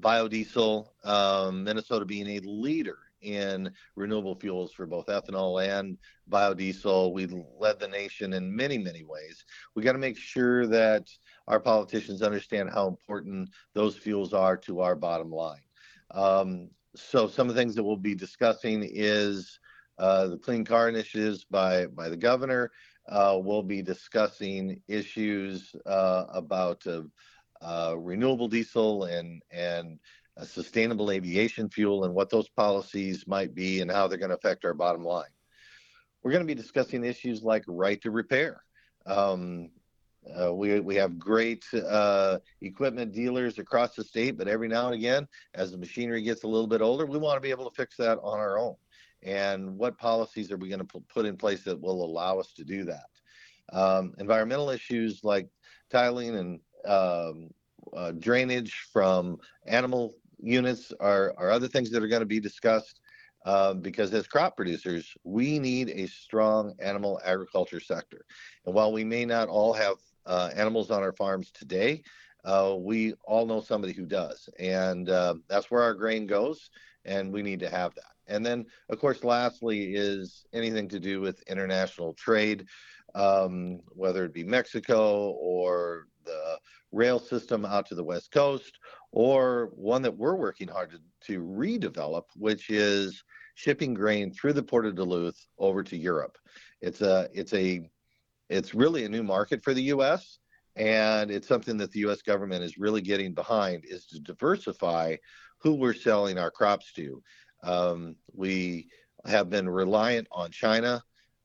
biodiesel, 0.00 0.88
um, 1.04 1.62
Minnesota 1.62 2.04
being 2.04 2.26
a 2.26 2.40
leader 2.40 2.98
in 3.20 3.70
renewable 3.94 4.34
fuels 4.34 4.72
for 4.72 4.84
both 4.84 5.06
ethanol 5.06 5.64
and 5.64 5.96
biodiesel. 6.28 7.12
We 7.12 7.28
led 7.56 7.78
the 7.78 7.86
nation 7.86 8.32
in 8.32 8.52
many, 8.52 8.78
many 8.78 9.04
ways. 9.04 9.44
We 9.76 9.84
got 9.84 9.92
to 9.92 9.98
make 9.98 10.18
sure 10.18 10.66
that 10.66 11.06
our 11.46 11.60
politicians 11.60 12.20
understand 12.20 12.70
how 12.70 12.88
important 12.88 13.48
those 13.74 13.96
fuels 13.96 14.34
are 14.34 14.56
to 14.56 14.80
our 14.80 14.96
bottom 14.96 15.30
line. 15.30 15.62
Um, 16.10 16.68
so, 16.96 17.28
some 17.28 17.48
of 17.48 17.54
the 17.54 17.60
things 17.60 17.76
that 17.76 17.84
we'll 17.84 17.96
be 17.96 18.16
discussing 18.16 18.90
is 18.92 19.60
uh, 19.98 20.26
the 20.26 20.38
clean 20.38 20.64
car 20.64 20.88
initiatives 20.88 21.44
by 21.44 21.86
by 21.86 22.08
the 22.08 22.16
governor. 22.16 22.72
Uh, 23.08 23.38
we'll 23.42 23.62
be 23.62 23.82
discussing 23.82 24.80
issues 24.86 25.74
uh, 25.86 26.24
about 26.28 26.86
uh, 26.86 27.02
uh, 27.60 27.94
renewable 27.98 28.48
diesel 28.48 29.04
and 29.04 29.42
and 29.50 29.98
sustainable 30.44 31.10
aviation 31.10 31.68
fuel 31.68 32.04
and 32.04 32.14
what 32.14 32.30
those 32.30 32.48
policies 32.48 33.26
might 33.26 33.54
be 33.54 33.80
and 33.80 33.90
how 33.90 34.08
they're 34.08 34.18
going 34.18 34.30
to 34.30 34.36
affect 34.36 34.64
our 34.64 34.72
bottom 34.72 35.04
line. 35.04 35.28
We're 36.22 36.30
going 36.30 36.46
to 36.46 36.54
be 36.54 36.60
discussing 36.60 37.04
issues 37.04 37.42
like 37.42 37.64
right 37.66 38.00
to 38.02 38.10
repair. 38.10 38.62
Um, 39.04 39.70
uh, 40.38 40.54
we 40.54 40.78
we 40.78 40.94
have 40.94 41.18
great 41.18 41.64
uh, 41.74 42.38
equipment 42.60 43.12
dealers 43.12 43.58
across 43.58 43.94
the 43.96 44.04
state, 44.04 44.38
but 44.38 44.46
every 44.46 44.68
now 44.68 44.86
and 44.86 44.94
again, 44.94 45.26
as 45.54 45.72
the 45.72 45.78
machinery 45.78 46.22
gets 46.22 46.44
a 46.44 46.48
little 46.48 46.68
bit 46.68 46.80
older, 46.80 47.04
we 47.04 47.18
want 47.18 47.36
to 47.36 47.40
be 47.40 47.50
able 47.50 47.68
to 47.68 47.74
fix 47.74 47.96
that 47.96 48.18
on 48.22 48.38
our 48.38 48.58
own 48.58 48.76
and 49.22 49.76
what 49.76 49.98
policies 49.98 50.50
are 50.50 50.56
we 50.56 50.68
going 50.68 50.84
to 50.86 51.00
put 51.08 51.26
in 51.26 51.36
place 51.36 51.62
that 51.64 51.80
will 51.80 52.04
allow 52.04 52.38
us 52.38 52.52
to 52.54 52.64
do 52.64 52.84
that? 52.84 53.06
Um, 53.72 54.14
environmental 54.18 54.70
issues 54.70 55.22
like 55.22 55.48
tiling 55.90 56.36
and 56.36 56.60
um, 56.86 57.50
uh, 57.96 58.12
drainage 58.12 58.86
from 58.92 59.38
animal 59.66 60.14
units 60.38 60.92
are, 61.00 61.34
are 61.36 61.50
other 61.50 61.68
things 61.68 61.90
that 61.90 62.02
are 62.02 62.08
going 62.08 62.20
to 62.20 62.26
be 62.26 62.40
discussed 62.40 63.00
um, 63.44 63.80
because 63.80 64.12
as 64.14 64.26
crop 64.26 64.56
producers, 64.56 65.14
we 65.24 65.58
need 65.58 65.90
a 65.90 66.06
strong 66.06 66.74
animal 66.80 67.20
agriculture 67.24 67.80
sector. 67.80 68.24
And 68.66 68.74
while 68.74 68.92
we 68.92 69.04
may 69.04 69.24
not 69.24 69.48
all 69.48 69.72
have 69.72 69.96
uh, 70.26 70.50
animals 70.54 70.90
on 70.90 71.02
our 71.02 71.12
farms 71.12 71.50
today, 71.50 72.02
uh, 72.44 72.74
we 72.78 73.14
all 73.24 73.46
know 73.46 73.60
somebody 73.60 73.92
who 73.92 74.06
does. 74.06 74.48
And 74.58 75.08
uh, 75.08 75.34
that's 75.48 75.70
where 75.70 75.82
our 75.82 75.94
grain 75.94 76.26
goes, 76.26 76.70
and 77.04 77.32
we 77.32 77.42
need 77.42 77.60
to 77.60 77.70
have 77.70 77.94
that. 77.94 78.12
And 78.26 78.44
then, 78.44 78.66
of 78.88 78.98
course, 78.98 79.24
lastly 79.24 79.94
is 79.94 80.44
anything 80.52 80.88
to 80.88 81.00
do 81.00 81.20
with 81.20 81.42
international 81.42 82.14
trade, 82.14 82.66
um, 83.14 83.80
whether 83.88 84.24
it 84.24 84.32
be 84.32 84.44
Mexico 84.44 85.30
or 85.30 86.06
the 86.24 86.58
rail 86.92 87.18
system 87.18 87.64
out 87.64 87.86
to 87.86 87.94
the 87.94 88.04
West 88.04 88.30
Coast, 88.30 88.78
or 89.10 89.70
one 89.74 90.02
that 90.02 90.16
we're 90.16 90.36
working 90.36 90.68
hard 90.68 90.90
to, 90.90 90.98
to 91.26 91.42
redevelop, 91.42 92.24
which 92.36 92.70
is 92.70 93.22
shipping 93.54 93.94
grain 93.94 94.32
through 94.32 94.52
the 94.52 94.62
port 94.62 94.86
of 94.86 94.94
Duluth 94.94 95.46
over 95.58 95.82
to 95.82 95.96
Europe. 95.96 96.38
It's 96.80 97.00
a 97.00 97.28
it's 97.32 97.52
a 97.54 97.88
it's 98.48 98.74
really 98.74 99.04
a 99.04 99.08
new 99.08 99.22
market 99.22 99.62
for 99.62 99.74
the 99.74 99.82
U.S. 99.84 100.38
and 100.76 101.30
it's 101.30 101.48
something 101.48 101.76
that 101.78 101.90
the 101.92 102.00
U.S. 102.00 102.22
government 102.22 102.64
is 102.64 102.78
really 102.78 103.00
getting 103.00 103.34
behind 103.34 103.84
is 103.86 104.06
to 104.06 104.20
diversify 104.20 105.16
who 105.62 105.74
we're 105.74 105.94
selling 105.94 106.38
our 106.38 106.50
crops 106.50 106.92
to. 106.94 107.22
Um, 107.62 108.16
we 108.34 108.88
have 109.26 109.48
been 109.48 109.68
reliant 109.68 110.26
on 110.32 110.50
China 110.50 111.02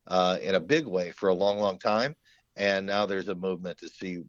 uh, 0.07 0.37
in 0.41 0.55
a 0.55 0.59
big 0.59 0.85
way 0.85 1.11
for 1.11 1.29
a 1.29 1.33
long, 1.33 1.59
long 1.59 1.77
time. 1.77 2.15
And 2.55 2.87
now 2.87 3.05
there's 3.05 3.27
a 3.27 3.35
movement 3.35 3.77
to 3.79 3.89
see 3.89 4.23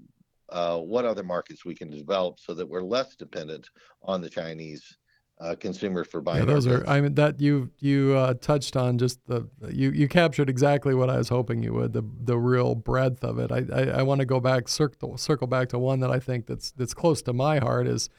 uh, 0.51 0.79
what 0.79 1.05
other 1.05 1.23
markets 1.23 1.65
we 1.65 1.75
can 1.75 1.91
develop 1.91 2.39
so 2.39 2.55
that 2.55 2.69
we're 2.69 2.83
less 2.83 3.17
dependent 3.17 3.71
on 4.03 4.21
the 4.21 4.29
Chinese 4.29 4.99
uh, 5.41 5.55
consumer 5.55 6.05
for 6.05 6.21
buying. 6.21 6.41
Yeah, 6.41 6.53
those 6.53 6.67
are. 6.67 6.79
goods. 6.79 6.89
I 6.89 7.01
mean, 7.01 7.15
that 7.15 7.41
you 7.41 7.71
you 7.79 8.15
uh, 8.17 8.35
touched 8.35 8.77
on 8.77 8.99
just 8.99 9.25
the 9.27 9.49
you 9.69 9.91
you 9.91 10.09
captured 10.09 10.51
exactly 10.51 10.95
what 10.95 11.09
I 11.11 11.17
was 11.17 11.29
hoping 11.29 11.63
you 11.63 11.73
would. 11.75 11.93
The 11.93 12.03
the 12.25 12.37
real 12.37 12.75
breadth 12.75 13.23
of 13.23 13.39
it. 13.39 13.53
I 13.53 13.65
I, 13.73 13.99
I 13.99 14.03
want 14.03 14.19
to 14.21 14.25
go 14.25 14.41
back 14.41 14.69
circle 14.69 15.17
circle 15.17 15.47
back 15.47 15.69
to 15.69 15.79
one 15.79 16.01
that 16.01 16.11
I 16.11 16.19
think 16.19 16.47
that's 16.47 16.73
that's 16.73 16.93
close 16.93 17.23
to 17.23 17.33
my 17.33 17.59
heart 17.59 17.87
is 17.87 18.11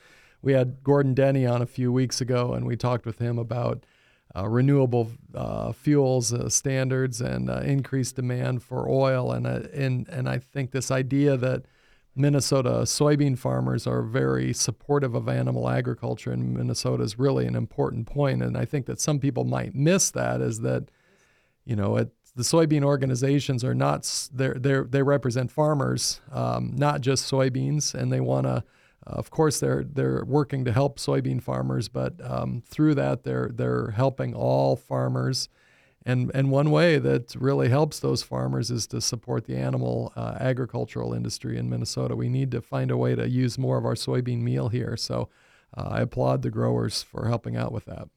we 0.42 0.54
had 0.54 0.84
Gordon 0.84 1.14
Denny 1.14 1.46
on 1.46 1.62
a 1.62 1.66
few 1.66 1.92
weeks 1.92 2.22
ago, 2.22 2.54
and 2.54 2.66
we 2.66 2.76
talked 2.76 3.06
with 3.06 3.20
him 3.20 3.38
about 3.38 3.86
uh, 4.36 4.48
renewable 4.48 5.12
uh, 5.34 5.72
fuels 5.72 6.34
uh, 6.34 6.50
standards 6.50 7.20
and 7.20 7.50
uh, 7.50 7.62
increased 7.62 8.16
demand 8.16 8.64
for 8.64 8.88
oil, 8.88 9.32
and 9.32 9.48
uh, 9.48 9.62
and 9.74 10.08
and 10.10 10.30
I 10.30 10.38
think 10.38 10.72
this 10.72 10.92
idea 10.92 11.36
that 11.38 11.64
Minnesota 12.16 12.82
soybean 12.84 13.38
farmers 13.38 13.88
are 13.88 14.02
very 14.02 14.54
supportive 14.54 15.16
of 15.16 15.28
animal 15.28 15.70
agriculture 15.70 16.32
in 16.32 16.54
Minnesota 16.54 17.04
is 17.04 17.18
really 17.18 17.46
an 17.48 17.56
important 17.56 18.08
point. 18.08 18.44
and 18.44 18.58
I 18.58 18.66
think 18.66 18.86
that 18.86 19.00
some 19.00 19.20
people 19.20 19.46
might 19.46 19.74
miss 19.74 20.12
that 20.12 20.42
is 20.42 20.62
that 20.62 20.90
you 21.66 21.76
know 21.76 21.98
it, 21.98 22.12
the 22.36 22.44
soybean 22.44 22.84
organizations 22.84 23.64
are 23.64 23.76
not 23.76 24.30
they 24.32 24.50
they 24.50 24.82
they 24.82 25.02
represent 25.02 25.52
farmers, 25.52 26.22
um, 26.32 26.74
not 26.76 27.02
just 27.02 27.30
soybeans, 27.30 27.96
and 27.96 28.12
they 28.12 28.22
want 28.22 28.46
to 28.46 28.64
of 29.12 29.30
course, 29.30 29.60
they're 29.60 29.84
they're 29.84 30.24
working 30.26 30.66
to 30.66 30.72
help 30.72 31.00
soybean 31.00 31.42
farmers, 31.42 31.90
but 31.90 32.14
um, 32.24 32.62
through 32.66 32.96
that, 32.96 33.24
they're 33.24 33.50
they're 33.54 33.92
helping 33.92 34.34
all 34.34 34.76
farmers. 34.76 35.50
And 36.06 36.32
and 36.34 36.50
one 36.50 36.72
way 36.72 36.98
that 36.98 37.36
really 37.36 37.70
helps 37.70 38.00
those 38.00 38.24
farmers 38.24 38.72
is 38.72 38.88
to 38.88 39.02
support 39.02 39.46
the 39.46 39.58
animal 39.58 40.14
uh, 40.16 40.38
agricultural 40.40 41.14
industry 41.14 41.58
in 41.58 41.70
Minnesota. 41.70 42.16
We 42.16 42.30
need 42.30 42.52
to 42.52 42.62
find 42.62 42.90
a 42.90 42.98
way 42.98 43.16
to 43.16 43.28
use 43.28 43.58
more 43.58 43.78
of 43.78 43.86
our 43.86 43.96
soybean 43.96 44.42
meal 44.42 44.70
here. 44.70 44.96
So 44.96 45.30
uh, 45.76 45.90
I 45.90 46.02
applaud 46.02 46.42
the 46.42 46.50
growers 46.50 47.04
for 47.04 47.28
helping 47.28 47.58
out 47.58 47.72
with 47.72 47.86
that. 47.86 48.08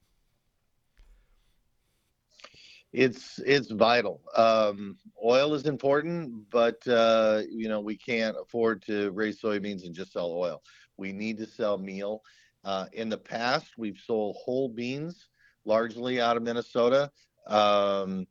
It's 2.93 3.39
it's 3.39 3.71
vital. 3.71 4.21
Um, 4.37 4.99
oil 5.25 5.55
is 5.55 5.67
important, 5.67 6.51
but 6.51 6.87
uh, 6.87 7.43
you 7.51 7.69
know 7.69 7.81
we 7.81 7.97
can't 7.97 8.37
afford 8.41 8.83
to 8.83 9.11
raise 9.13 9.41
soybeans 9.41 9.85
and 9.85 9.95
just 9.95 10.13
sell 10.13 10.31
oil. 10.31 10.63
We 10.97 11.13
need 11.13 11.39
to 11.39 11.47
sell 11.47 11.79
meal. 11.79 12.23
Uh, 12.65 12.87
in 12.93 13.09
the 13.09 13.19
past, 13.19 13.67
we've 13.79 13.99
sold 13.99 14.37
whole 14.39 14.69
beans 14.69 15.29
largely 15.65 16.21
out 16.21 16.37
of 16.37 16.43
Minnesota. 16.43 17.11
Um, 17.47 18.27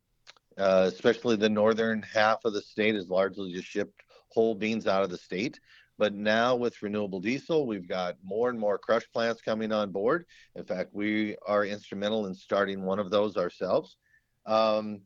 uh, 0.58 0.89
especially 0.91 1.36
the 1.38 1.50
northern 1.50 2.01
half 2.01 2.46
of 2.46 2.53
the 2.53 2.62
state 2.62 2.96
is 2.96 3.10
largely 3.10 3.53
just 3.53 3.68
shipped 3.68 4.03
whole 4.30 4.53
beans 4.53 4.86
out 4.86 5.03
of 5.03 5.10
the 5.10 5.18
state. 5.18 5.60
But 5.98 6.13
now 6.13 6.56
with 6.56 6.82
renewable 6.82 7.20
diesel, 7.20 7.68
we've 7.68 7.88
got 7.88 8.15
more 8.24 8.50
and 8.50 8.60
more 8.60 8.77
crush 8.77 9.10
plants 9.12 9.41
coming 9.41 9.72
on 9.72 9.91
board. 9.91 10.25
In 10.56 10.63
fact, 10.63 10.94
we 10.94 11.36
are 11.46 11.65
instrumental 11.65 12.25
in 12.25 12.34
starting 12.34 12.84
one 12.84 13.00
of 13.00 13.12
those 13.12 13.38
ourselves. 13.38 13.98
Um, 14.45 15.01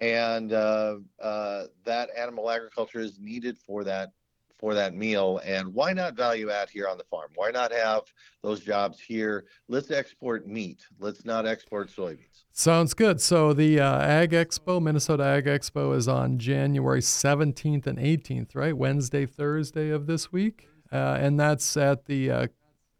and 0.00 0.52
uh, 0.52 0.96
uh, 1.22 1.64
that 1.84 2.10
animal 2.16 2.50
agriculture 2.50 3.00
is 3.00 3.18
needed 3.18 3.56
for 3.58 3.84
that 3.84 4.12
for 4.58 4.74
that 4.74 4.94
meal. 4.94 5.40
And 5.44 5.72
why 5.74 5.92
not 5.92 6.16
value 6.16 6.50
add 6.50 6.70
here 6.70 6.88
on 6.88 6.98
the 6.98 7.04
farm? 7.04 7.30
Why 7.34 7.50
not 7.50 7.72
have 7.72 8.02
those 8.42 8.60
jobs 8.60 8.98
here? 8.98 9.44
Let's 9.68 9.90
export 9.90 10.46
meat. 10.46 10.86
Let's 10.98 11.24
not 11.24 11.46
export 11.46 11.90
soybeans. 11.90 12.44
Sounds 12.52 12.94
good. 12.94 13.20
So 13.20 13.52
the 13.52 13.80
uh, 13.80 14.00
Ag 14.00 14.30
Expo, 14.30 14.80
Minnesota 14.80 15.24
Ag 15.24 15.44
Expo, 15.44 15.94
is 15.94 16.08
on 16.08 16.38
January 16.38 17.00
17th 17.00 17.86
and 17.86 17.98
18th, 17.98 18.54
right? 18.54 18.76
Wednesday, 18.76 19.26
Thursday 19.26 19.90
of 19.90 20.06
this 20.06 20.32
week, 20.32 20.68
uh, 20.90 21.18
and 21.20 21.38
that's 21.38 21.76
at 21.76 22.06
the 22.06 22.30
uh, 22.30 22.46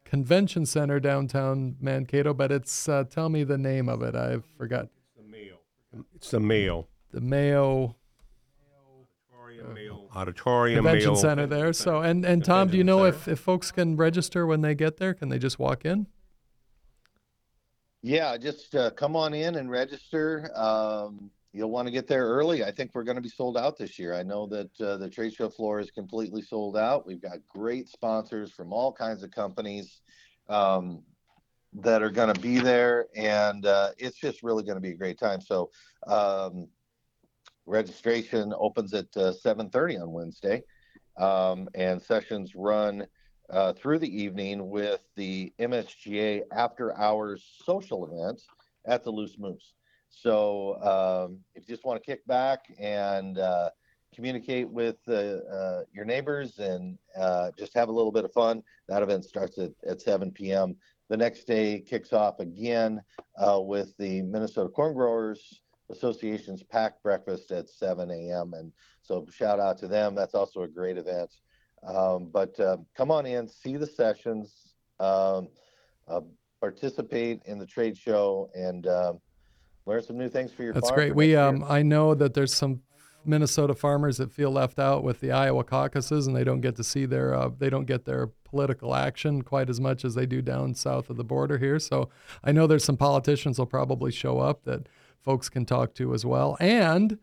Convention 0.05 0.67
Center 0.67 1.01
downtown 1.01 1.77
Mankato. 1.81 2.35
But 2.35 2.53
it's 2.53 2.87
uh, 2.87 3.05
tell 3.05 3.31
me 3.31 3.45
the 3.45 3.59
name 3.59 3.89
of 3.89 4.03
it. 4.03 4.15
I've 4.15 4.45
forgot. 4.59 4.89
It's 6.15 6.31
the 6.31 6.41
Mayo. 6.41 6.89
The 7.13 7.21
Mayo 7.21 7.97
Auditorium 10.15 10.85
Convention 10.85 11.13
Mayo. 11.13 11.21
Center 11.21 11.47
there. 11.47 11.73
So 11.73 12.01
and 12.01 12.25
and 12.25 12.45
Tom, 12.45 12.69
do 12.69 12.77
you 12.77 12.85
know 12.85 13.05
if 13.05 13.29
if 13.29 13.39
folks 13.39 13.71
can 13.71 13.97
register 13.97 14.47
when 14.47 14.63
they 14.63 14.75
get 14.75 14.97
there? 14.97 15.15
Can 15.15 15.29
they 15.29 15.39
just 15.39 15.59
walk 15.59 15.85
in? 15.85 16.07
Yeah, 18.03 18.37
just 18.37 18.75
uh, 18.75 18.91
come 18.91 19.17
on 19.17 19.35
in 19.35 19.57
and 19.57 19.71
register. 19.71 20.51
Um, 20.55 21.31
you'll 21.53 21.71
want 21.71 21.89
to 21.89 21.93
get 21.93 22.07
there 22.07 22.25
early. 22.25 22.65
I 22.65 22.71
think 22.71 22.93
we're 22.95 23.03
going 23.03 23.17
to 23.17 23.23
be 23.23 23.29
sold 23.29 23.57
out 23.57 23.77
this 23.77 23.99
year. 23.99 24.15
I 24.15 24.23
know 24.23 24.47
that 24.47 24.81
uh, 24.81 24.97
the 24.99 25.11
trade 25.11 25.35
show 25.35 25.49
floor 25.49 25.81
is 25.81 25.91
completely 25.91 26.43
sold 26.43 26.77
out. 26.77 27.07
We've 27.07 27.21
got 27.21 27.39
great 27.49 27.89
sponsors 27.89 28.53
from 28.53 28.73
all 28.73 28.93
kinds 28.93 29.23
of 29.23 29.31
companies 29.31 30.01
um, 30.49 31.03
that 31.83 32.03
are 32.03 32.11
going 32.11 32.33
to 32.33 32.41
be 32.41 32.59
there, 32.59 33.07
and 33.15 33.67
uh, 33.67 33.91
it's 33.99 34.19
just 34.19 34.43
really 34.43 34.65
going 34.65 34.77
to 34.77 34.81
be 34.81 34.91
a 34.91 34.97
great 34.97 35.19
time. 35.19 35.41
So, 35.41 35.71
um, 36.07 36.69
registration 37.67 38.55
opens 38.57 38.95
at 38.95 39.11
7:30 39.13 39.99
uh, 39.99 40.03
on 40.03 40.13
Wednesday, 40.13 40.63
um, 41.19 41.69
and 41.75 42.01
sessions 42.01 42.55
run 42.55 43.07
uh, 43.51 43.73
through 43.75 43.99
the 43.99 44.23
evening 44.23 44.69
with 44.69 45.01
the 45.17 45.53
MSGA 45.59 46.43
after 46.53 46.97
hours 46.97 47.45
social 47.65 48.07
event 48.07 48.43
at 48.87 49.05
the 49.05 49.11
Loose 49.11 49.39
Moose. 49.39 49.75
So 50.09 50.81
um, 50.83 51.41
if 51.55 51.69
you 51.69 51.75
just 51.75 51.85
want 51.85 52.03
to 52.03 52.07
kick 52.07 52.27
back 52.27 52.61
and 52.79 53.39
uh, 53.39 53.71
communicate 54.15 54.69
with 54.71 54.97
uh 55.09 55.81
your 55.93 56.07
neighbors 56.07 56.59
and 56.59 56.97
uh, 57.19 57.51
just 57.59 57.75
have 57.75 57.89
a 57.89 57.93
little 57.93 58.13
bit 58.13 58.25
of 58.25 58.33
fun, 58.33 58.63
that 58.89 59.03
event 59.03 59.25
starts 59.25 59.59
at, 59.59 59.73
at 59.87 60.01
7 60.01 60.31
p.m. 60.31 60.77
The 61.09 61.17
next 61.17 61.45
day 61.45 61.81
kicks 61.81 62.13
off 62.13 62.41
again 62.41 63.01
uh, 63.39 63.61
with 63.61 63.97
the 63.99 64.23
Minnesota 64.23 64.69
Corn 64.69 64.95
Growers 64.95 65.61
Association's 65.91 66.63
PAC 66.65 67.01
breakfast 67.03 67.53
at 67.53 67.69
7 67.69 68.11
a.m. 68.11 68.55
And 68.55 68.73
so 69.03 69.27
shout 69.33 69.61
out 69.61 69.79
to 69.79 69.89
them. 69.89 70.15
That's 70.15 70.35
also 70.35 70.63
a 70.63 70.69
great 70.69 70.99
event. 70.99 71.31
Um, 71.87 72.29
but 72.33 72.59
uh, 72.59 72.79
come 72.97 73.11
on 73.11 73.27
in, 73.27 73.49
see 73.49 73.77
the 73.77 73.87
sessions, 73.87 74.75
um, 74.99 75.49
uh, 76.09 76.23
participate 76.61 77.43
in 77.47 77.59
the 77.59 77.67
trade 77.67 77.97
show, 77.97 78.51
and 78.55 78.87
uh, 78.87 79.13
learn 79.85 80.03
some 80.03 80.19
new 80.19 80.29
things 80.29 80.53
for 80.53 80.65
your. 80.65 80.73
That's 80.73 80.91
great. 80.91 81.15
We 81.15 81.37
um, 81.37 81.65
I 81.69 81.83
know 81.83 82.15
that 82.15 82.35
there's 82.35 82.55
some 82.55 82.81
Minnesota 83.27 83.75
farmers 83.75 84.19
that 84.19 84.33
feel 84.33 84.51
left 84.51 84.79
out 84.79 85.03
with 85.03 85.21
the 85.21 85.33
Iowa 85.33 85.65
caucuses, 85.65 86.27
and 86.27 86.37
they 86.37 86.45
don't 86.45 86.61
get 86.61 86.77
to 86.77 86.85
see 86.85 87.07
their 87.07 87.35
uh, 87.35 87.51
they 87.57 87.71
don't 87.71 87.87
get 87.87 88.05
their 88.05 88.29
political 88.45 88.95
action 88.95 89.43
quite 89.43 89.69
as 89.69 89.81
much 89.81 90.05
as 90.05 90.15
they 90.15 90.27
do 90.27 90.41
down 90.41 90.75
south 90.75 91.11
of 91.11 91.17
the 91.17 91.25
border 91.25 91.59
here. 91.59 91.79
So 91.79 92.09
I 92.45 92.53
know 92.53 92.67
there's 92.67 92.85
some 92.85 92.97
politicians 92.97 93.59
will 93.59 93.67
probably 93.67 94.13
show 94.13 94.39
up 94.39 94.65
that 94.65 94.89
folks 95.21 95.49
can 95.49 95.65
talk 95.65 95.95
to 95.95 96.15
as 96.15 96.25
well, 96.25 96.57
and 96.61 97.19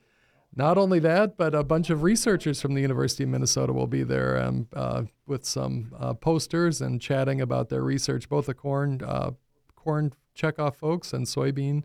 not 0.56 0.78
only 0.78 1.00
that, 1.00 1.36
but 1.36 1.56
a 1.56 1.64
bunch 1.64 1.90
of 1.90 2.04
researchers 2.04 2.62
from 2.62 2.76
the 2.76 2.82
University 2.82 3.24
of 3.24 3.30
Minnesota 3.30 3.74
will 3.74 3.88
be 3.88 4.04
there 4.04 4.40
um, 4.40 4.68
uh, 4.74 5.04
with 5.26 5.46
some 5.46 5.92
uh, 5.98 6.14
posters 6.14 6.80
and 6.80 7.02
chatting 7.02 7.42
about 7.42 7.70
their 7.70 7.82
research. 7.82 8.30
Both 8.30 8.46
the 8.46 8.54
corn 8.54 9.02
uh, 9.04 9.32
corn 9.76 10.14
checkoff 10.38 10.76
folks 10.76 11.14
and 11.14 11.26
soybean 11.26 11.84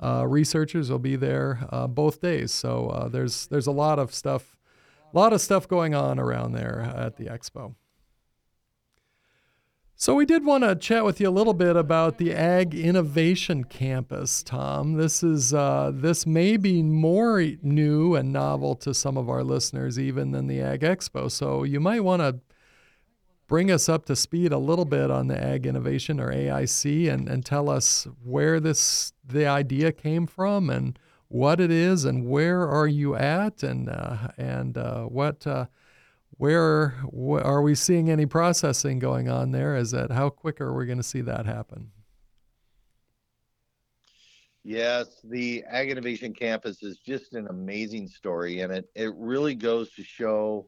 uh, 0.00 0.26
researchers 0.26 0.90
will 0.90 0.98
be 0.98 1.16
there 1.16 1.66
uh, 1.70 1.86
both 1.86 2.20
days. 2.20 2.52
So 2.52 2.88
uh, 2.88 3.08
there's 3.08 3.46
there's 3.46 3.66
a 3.66 3.72
lot 3.72 3.98
of 3.98 4.14
stuff, 4.14 4.56
a 5.12 5.16
lot 5.16 5.32
of 5.32 5.40
stuff 5.40 5.68
going 5.68 5.94
on 5.94 6.18
around 6.18 6.52
there 6.52 6.80
at 6.80 7.16
the 7.16 7.26
expo. 7.26 7.74
So 9.96 10.16
we 10.16 10.26
did 10.26 10.44
want 10.44 10.64
to 10.64 10.74
chat 10.74 11.04
with 11.04 11.20
you 11.20 11.28
a 11.28 11.30
little 11.30 11.54
bit 11.54 11.76
about 11.76 12.18
the 12.18 12.34
Ag 12.34 12.74
Innovation 12.74 13.62
Campus, 13.62 14.42
Tom. 14.42 14.94
This 14.94 15.22
is 15.22 15.54
uh, 15.54 15.92
this 15.94 16.26
may 16.26 16.56
be 16.56 16.82
more 16.82 17.40
new 17.62 18.16
and 18.16 18.32
novel 18.32 18.74
to 18.76 18.92
some 18.92 19.16
of 19.16 19.30
our 19.30 19.44
listeners 19.44 19.98
even 19.98 20.32
than 20.32 20.48
the 20.48 20.60
Ag 20.60 20.80
Expo. 20.80 21.30
So 21.30 21.62
you 21.62 21.78
might 21.78 22.00
want 22.00 22.22
to 22.22 22.40
bring 23.54 23.70
us 23.70 23.88
up 23.88 24.04
to 24.04 24.16
speed 24.16 24.50
a 24.50 24.58
little 24.58 24.84
bit 24.84 25.12
on 25.12 25.28
the 25.28 25.40
Ag 25.40 25.64
Innovation 25.64 26.18
or 26.18 26.32
AIC 26.32 27.08
and, 27.08 27.28
and 27.28 27.46
tell 27.46 27.70
us 27.70 28.08
where 28.24 28.58
this 28.58 29.12
the 29.24 29.46
idea 29.46 29.92
came 29.92 30.26
from 30.26 30.68
and 30.68 30.98
what 31.28 31.60
it 31.60 31.70
is 31.70 32.04
and 32.04 32.26
where 32.26 32.68
are 32.68 32.88
you 32.88 33.14
at 33.14 33.62
and 33.62 33.88
uh, 33.88 34.26
and 34.36 34.76
uh, 34.76 35.04
what 35.04 35.46
uh, 35.46 35.66
where 36.30 36.96
wh- 37.16 37.44
are 37.44 37.62
we 37.62 37.76
seeing 37.76 38.10
any 38.10 38.26
processing 38.26 38.98
going 38.98 39.28
on 39.28 39.52
there? 39.52 39.76
Is 39.76 39.92
that 39.92 40.10
how 40.10 40.30
quick 40.30 40.60
are 40.60 40.74
we 40.74 40.84
going 40.84 40.98
to 40.98 41.04
see 41.04 41.20
that 41.20 41.46
happen? 41.46 41.92
Yes, 44.64 45.20
the 45.22 45.62
Ag 45.70 45.92
Innovation 45.92 46.34
Campus 46.34 46.82
is 46.82 46.98
just 46.98 47.34
an 47.34 47.46
amazing 47.46 48.08
story, 48.08 48.62
and 48.62 48.72
it, 48.72 48.90
it 48.96 49.14
really 49.14 49.54
goes 49.54 49.92
to 49.92 50.02
show 50.02 50.66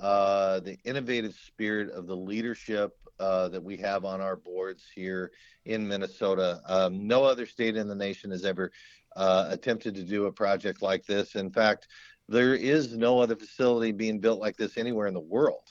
uh, 0.00 0.60
the 0.60 0.78
innovative 0.84 1.34
spirit 1.34 1.90
of 1.90 2.06
the 2.06 2.16
leadership 2.16 2.92
uh, 3.18 3.48
that 3.48 3.62
we 3.62 3.76
have 3.78 4.04
on 4.04 4.20
our 4.20 4.36
boards 4.36 4.84
here 4.94 5.32
in 5.64 5.86
Minnesota. 5.88 6.60
Um, 6.66 7.06
no 7.06 7.24
other 7.24 7.46
state 7.46 7.76
in 7.76 7.88
the 7.88 7.94
nation 7.94 8.30
has 8.30 8.44
ever 8.44 8.72
uh, 9.16 9.46
attempted 9.48 9.94
to 9.94 10.02
do 10.02 10.26
a 10.26 10.32
project 10.32 10.82
like 10.82 11.06
this. 11.06 11.34
In 11.34 11.50
fact, 11.50 11.88
there 12.28 12.54
is 12.54 12.96
no 12.96 13.20
other 13.20 13.36
facility 13.36 13.92
being 13.92 14.20
built 14.20 14.40
like 14.40 14.56
this 14.56 14.76
anywhere 14.76 15.06
in 15.06 15.14
the 15.14 15.20
world. 15.20 15.62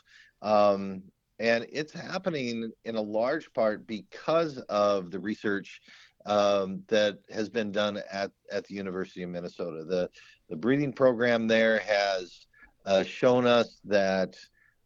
Um, 0.41 1.03
and 1.37 1.65
it's 1.71 1.93
happening 1.93 2.71
in 2.85 2.95
a 2.95 3.01
large 3.01 3.51
part 3.53 3.85
because 3.85 4.57
of 4.69 5.11
the 5.11 5.19
research 5.19 5.81
um, 6.25 6.83
that 6.87 7.19
has 7.29 7.49
been 7.49 7.71
done 7.71 8.01
at, 8.11 8.31
at 8.51 8.65
the 8.65 8.73
University 8.73 9.21
of 9.23 9.29
Minnesota. 9.29 9.83
The, 9.83 10.09
the 10.49 10.55
breeding 10.55 10.93
program 10.93 11.47
there 11.47 11.79
has 11.79 12.47
uh, 12.85 13.03
shown 13.03 13.45
us 13.45 13.79
that 13.85 14.35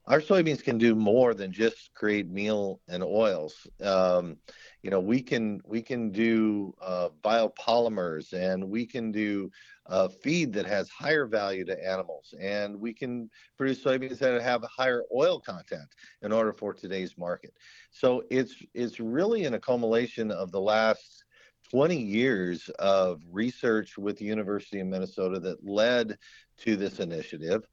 our 0.10 0.20
soybeans 0.20 0.64
can 0.64 0.80
do 0.80 0.96
more 0.96 1.36
than 1.36 1.52
just 1.52 1.94
create 1.94 2.28
meal 2.28 2.82
and 2.88 3.04
oils. 3.04 3.68
Um, 3.80 4.38
you 4.82 4.90
know, 4.90 5.00
we 5.00 5.22
can 5.22 5.62
we 5.66 5.84
can 5.84 6.12
do 6.12 6.74
uh, 6.82 7.10
biopolymers 7.24 8.34
and 8.34 8.68
we 8.68 8.88
can 8.88 9.12
do 9.12 9.52
uh, 9.86 10.08
feed 10.08 10.52
that 10.54 10.66
has 10.66 10.90
higher 10.90 11.28
value 11.28 11.64
to 11.66 11.88
animals, 11.88 12.34
and 12.40 12.80
we 12.80 12.92
can 12.92 13.30
produce 13.56 13.84
soybeans 13.84 14.18
that 14.18 14.42
have 14.42 14.64
higher 14.64 15.04
oil 15.16 15.40
content 15.40 15.90
in 16.24 16.32
order 16.32 16.54
for 16.54 16.74
today's 16.74 17.16
market. 17.18 17.54
So 17.92 18.24
it's 18.32 18.56
it's 18.74 19.00
really 19.00 19.46
an 19.46 19.54
accumulation 19.54 20.32
of 20.32 20.52
the 20.52 20.62
last 20.62 21.24
20 21.70 21.96
years 21.96 22.70
of 22.80 23.22
research 23.32 23.98
with 23.98 24.18
the 24.18 24.26
University 24.26 24.80
of 24.80 24.88
Minnesota 24.88 25.40
that 25.40 25.64
led 25.64 26.18
to 26.58 26.76
this 26.76 27.00
initiative. 27.00 27.64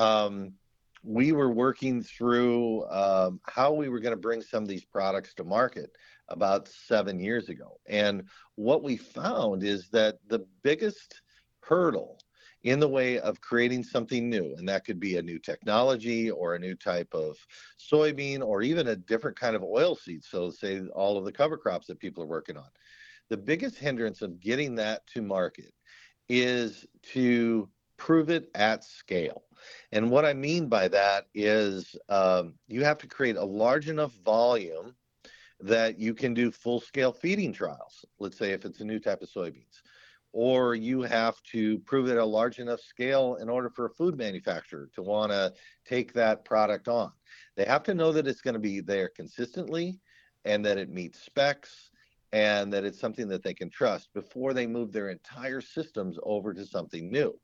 Um, 0.00 0.54
we 1.02 1.32
were 1.32 1.50
working 1.50 2.02
through 2.02 2.86
um, 2.88 3.40
how 3.48 3.72
we 3.72 3.88
were 3.88 4.00
going 4.00 4.14
to 4.14 4.20
bring 4.20 4.40
some 4.40 4.62
of 4.62 4.68
these 4.68 4.84
products 4.84 5.34
to 5.34 5.44
market 5.44 5.90
about 6.28 6.68
seven 6.68 7.20
years 7.20 7.48
ago. 7.48 7.78
And 7.86 8.22
what 8.54 8.82
we 8.82 8.96
found 8.96 9.62
is 9.62 9.88
that 9.90 10.18
the 10.28 10.46
biggest 10.62 11.20
hurdle 11.60 12.18
in 12.62 12.80
the 12.80 12.88
way 12.88 13.18
of 13.18 13.40
creating 13.40 13.82
something 13.82 14.28
new, 14.28 14.54
and 14.56 14.68
that 14.68 14.84
could 14.84 15.00
be 15.00 15.16
a 15.16 15.22
new 15.22 15.38
technology 15.38 16.30
or 16.30 16.54
a 16.54 16.58
new 16.58 16.74
type 16.74 17.08
of 17.12 17.36
soybean 17.78 18.42
or 18.42 18.62
even 18.62 18.88
a 18.88 18.96
different 18.96 19.38
kind 19.38 19.56
of 19.56 19.62
oil 19.62 19.94
seed. 19.94 20.24
So, 20.24 20.50
say 20.50 20.80
all 20.94 21.18
of 21.18 21.24
the 21.24 21.32
cover 21.32 21.56
crops 21.56 21.86
that 21.88 21.98
people 21.98 22.22
are 22.22 22.26
working 22.26 22.56
on. 22.56 22.68
The 23.30 23.38
biggest 23.38 23.78
hindrance 23.78 24.22
of 24.22 24.40
getting 24.40 24.74
that 24.76 25.06
to 25.08 25.22
market 25.22 25.72
is 26.28 26.86
to 27.12 27.68
prove 28.00 28.30
it 28.30 28.50
at 28.54 28.82
scale. 28.82 29.44
And 29.92 30.10
what 30.10 30.24
I 30.24 30.32
mean 30.32 30.68
by 30.68 30.88
that 30.88 31.26
is 31.34 31.94
um, 32.08 32.54
you 32.66 32.82
have 32.82 32.98
to 32.98 33.06
create 33.06 33.36
a 33.36 33.44
large 33.44 33.88
enough 33.88 34.12
volume 34.24 34.96
that 35.60 35.98
you 35.98 36.14
can 36.14 36.32
do 36.32 36.50
full 36.50 36.80
scale 36.80 37.12
feeding 37.12 37.52
trials. 37.52 38.04
Let's 38.18 38.38
say 38.38 38.52
if 38.52 38.64
it's 38.64 38.80
a 38.80 38.84
new 38.84 38.98
type 38.98 39.20
of 39.20 39.28
soybeans. 39.28 39.82
Or 40.32 40.74
you 40.74 41.02
have 41.02 41.42
to 41.52 41.78
prove 41.80 42.08
it 42.08 42.12
at 42.12 42.18
a 42.18 42.24
large 42.24 42.58
enough 42.58 42.80
scale 42.80 43.36
in 43.36 43.50
order 43.50 43.68
for 43.68 43.86
a 43.86 43.90
food 43.90 44.16
manufacturer 44.16 44.88
to 44.94 45.02
want 45.02 45.32
to 45.32 45.52
take 45.84 46.14
that 46.14 46.44
product 46.44 46.88
on. 46.88 47.12
They 47.56 47.64
have 47.64 47.82
to 47.82 47.94
know 47.94 48.12
that 48.12 48.26
it's 48.26 48.40
going 48.40 48.54
to 48.54 48.60
be 48.60 48.80
there 48.80 49.10
consistently 49.14 50.00
and 50.46 50.64
that 50.64 50.78
it 50.78 50.88
meets 50.88 51.20
specs 51.20 51.90
and 52.32 52.72
that 52.72 52.84
it's 52.84 53.00
something 53.00 53.28
that 53.28 53.42
they 53.42 53.54
can 53.54 53.68
trust 53.68 54.08
before 54.14 54.54
they 54.54 54.66
move 54.66 54.92
their 54.92 55.10
entire 55.10 55.60
systems 55.60 56.16
over 56.22 56.54
to 56.54 56.64
something 56.64 57.10
new. 57.10 57.38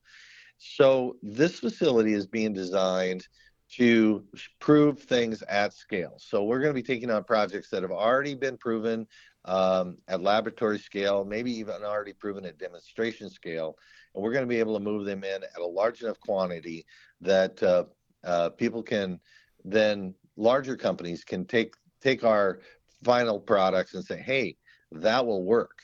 So 0.59 1.17
this 1.23 1.61
facility 1.61 2.15
is 2.15 2.27
being 2.27 2.53
designed 2.53 3.27
to 3.73 4.25
prove 4.61 5.01
things 5.01 5.43
at 5.43 5.73
scale. 5.73 6.15
So 6.19 6.45
we're 6.45 6.61
going 6.61 6.71
to 6.71 6.81
be 6.81 6.87
taking 6.87 7.11
on 7.11 7.25
projects 7.25 7.69
that 7.71 7.83
have 7.83 7.91
already 7.91 8.35
been 8.35 8.57
proven 8.57 9.07
um, 9.45 9.99
at 10.09 10.23
laboratory 10.23 10.79
scale, 10.79 11.25
maybe 11.25 11.53
even 11.53 11.83
already 11.83 12.13
proven 12.13 12.45
at 12.45 12.59
demonstration 12.59 13.31
scale, 13.31 13.77
and 14.15 14.23
we're 14.23 14.33
going 14.33 14.45
to 14.45 14.49
be 14.49 14.59
able 14.59 14.75
to 14.75 14.85
move 14.85 15.05
them 15.05 15.25
in 15.25 15.43
at 15.43 15.61
a 15.61 15.67
large 15.67 16.03
enough 16.03 16.19
quantity 16.21 16.85
that 17.21 17.63
uh, 17.63 17.85
uh, 18.25 18.51
people 18.51 18.83
can 18.83 19.21
then 19.65 20.15
larger 20.37 20.77
companies 20.77 21.25
can 21.25 21.45
take 21.45 21.75
take 22.01 22.25
our 22.25 22.61
final 23.05 23.41
products 23.41 23.95
and 23.95 24.05
say, 24.05 24.21
hey, 24.21 24.57
that 24.93 25.25
will 25.25 25.45
work. 25.45 25.83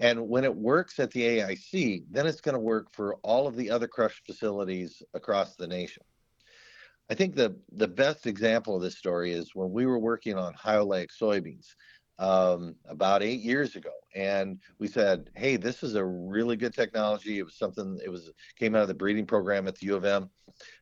And 0.00 0.28
when 0.28 0.44
it 0.44 0.54
works 0.54 0.98
at 0.98 1.10
the 1.12 1.22
AIC, 1.22 2.04
then 2.10 2.26
it's 2.26 2.40
going 2.40 2.54
to 2.54 2.60
work 2.60 2.92
for 2.92 3.16
all 3.22 3.46
of 3.46 3.56
the 3.56 3.70
other 3.70 3.86
crush 3.88 4.22
facilities 4.26 5.02
across 5.14 5.54
the 5.56 5.66
nation. 5.68 6.02
I 7.10 7.14
think 7.14 7.34
the, 7.34 7.56
the 7.72 7.88
best 7.88 8.26
example 8.26 8.76
of 8.76 8.82
this 8.82 8.96
story 8.98 9.32
is 9.32 9.54
when 9.54 9.70
we 9.72 9.86
were 9.86 9.98
working 9.98 10.36
on 10.36 10.54
high 10.54 10.76
oleic 10.76 11.10
soybeans. 11.20 11.74
um, 12.18 12.76
about 12.86 13.22
eight 13.22 13.40
years 13.40 13.74
ago, 13.76 13.90
and 14.14 14.60
we 14.78 14.86
said, 14.86 15.30
"Hey, 15.34 15.56
this 15.56 15.82
is 15.82 15.94
a 15.96 16.04
really 16.04 16.56
good 16.56 16.72
technology. 16.74 17.38
It 17.38 17.44
was 17.44 17.56
something. 17.56 17.98
It 18.04 18.08
was 18.08 18.30
came 18.58 18.74
out 18.74 18.82
of 18.82 18.88
the 18.88 18.94
breeding 18.94 19.26
program 19.26 19.66
at 19.66 19.76
the 19.76 19.86
U 19.86 19.96
of 19.96 20.04
M. 20.04 20.30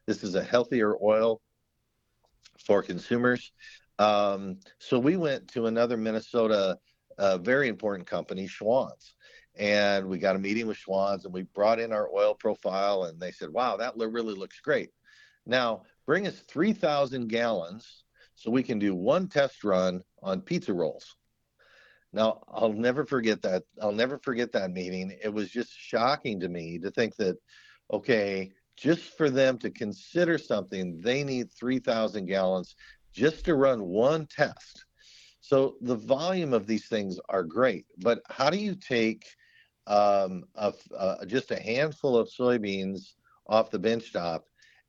This 0.07 0.22
is 0.22 0.35
a 0.35 0.42
healthier 0.42 0.96
oil 1.03 1.40
for 2.66 2.83
consumers." 2.83 3.53
Um, 3.98 4.59
so 4.79 4.98
we 4.98 5.16
went 5.16 5.48
to 5.48 5.66
another 5.66 5.96
Minnesota, 5.96 6.79
uh, 7.18 7.38
very 7.38 7.68
important 7.68 8.07
company, 8.07 8.46
Schwan's, 8.46 9.14
and 9.57 10.09
we 10.09 10.18
got 10.18 10.37
a 10.37 10.38
meeting 10.38 10.66
with 10.66 10.79
Schwan's, 10.79 11.25
and 11.25 11.35
we 11.35 11.42
brought 11.42 11.81
in 11.81 11.92
our 11.92 12.09
oil 12.14 12.35
profile, 12.35 13.05
and 13.05 13.20
they 13.20 13.33
said, 13.33 13.51
"Wow, 13.51 13.77
that 13.77 13.96
really 13.96 14.35
looks 14.35 14.61
great." 14.61 14.90
Now 15.46 15.83
bring 16.07 16.27
us 16.27 16.40
3,000 16.40 17.29
gallons 17.29 18.05
so 18.35 18.51
we 18.51 18.62
can 18.62 18.79
do 18.79 18.94
one 18.94 19.29
test 19.29 19.64
run 19.64 20.03
on 20.22 20.40
pizza 20.40 20.72
rolls. 20.72 21.16
Now, 22.12 22.42
I'll 22.48 22.72
never 22.72 23.07
forget 23.07 23.40
that. 23.42 23.62
I'll 23.81 23.92
never 23.92 24.18
forget 24.18 24.53
that 24.53 24.70
meeting. 24.70 25.16
It 25.22 25.33
was 25.33 25.51
just 25.51 25.72
shocking 25.72 26.40
to 26.40 26.48
me 26.48 26.79
to 26.81 26.90
think 26.90 27.16
that, 27.16 27.37
okay, 27.90 28.53
just 28.77 29.16
for 29.16 29.31
them 29.31 29.59
to 29.59 29.70
consider 29.70 30.38
something, 30.38 31.01
they 31.01 31.25
need 31.25 31.51
3,000 31.53 32.27
gallons 32.27 32.75
just 33.14 33.44
to 33.46 33.55
run 33.55 33.83
one 33.83 34.27
test. 34.27 34.85
So 35.42 35.74
the 35.81 35.96
volume 35.96 36.55
of 36.55 36.68
these 36.68 36.87
things 36.87 37.18
are 37.28 37.42
great, 37.42 37.87
but 37.98 38.22
how 38.31 38.48
do 38.48 38.57
you 38.57 38.76
take 38.76 39.26
um, 39.88 40.44
a, 40.55 40.72
uh, 40.96 41.24
just 41.26 41.50
a 41.50 41.61
handful 41.61 42.16
of 42.16 42.31
soybeans 42.31 43.14
off 43.48 43.72
the 43.72 43.78
bench 43.78 44.12
top 44.12 44.46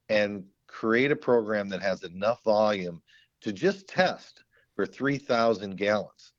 and 0.10 0.46
create 0.68 1.12
a 1.12 1.16
program 1.16 1.70
that 1.70 1.82
has 1.82 2.04
enough 2.04 2.44
volume 2.44 3.02
to 3.42 3.52
just 3.52 3.88
test 3.88 4.44
for 4.76 4.86
3,000 4.86 5.76
gallons? 5.76 6.34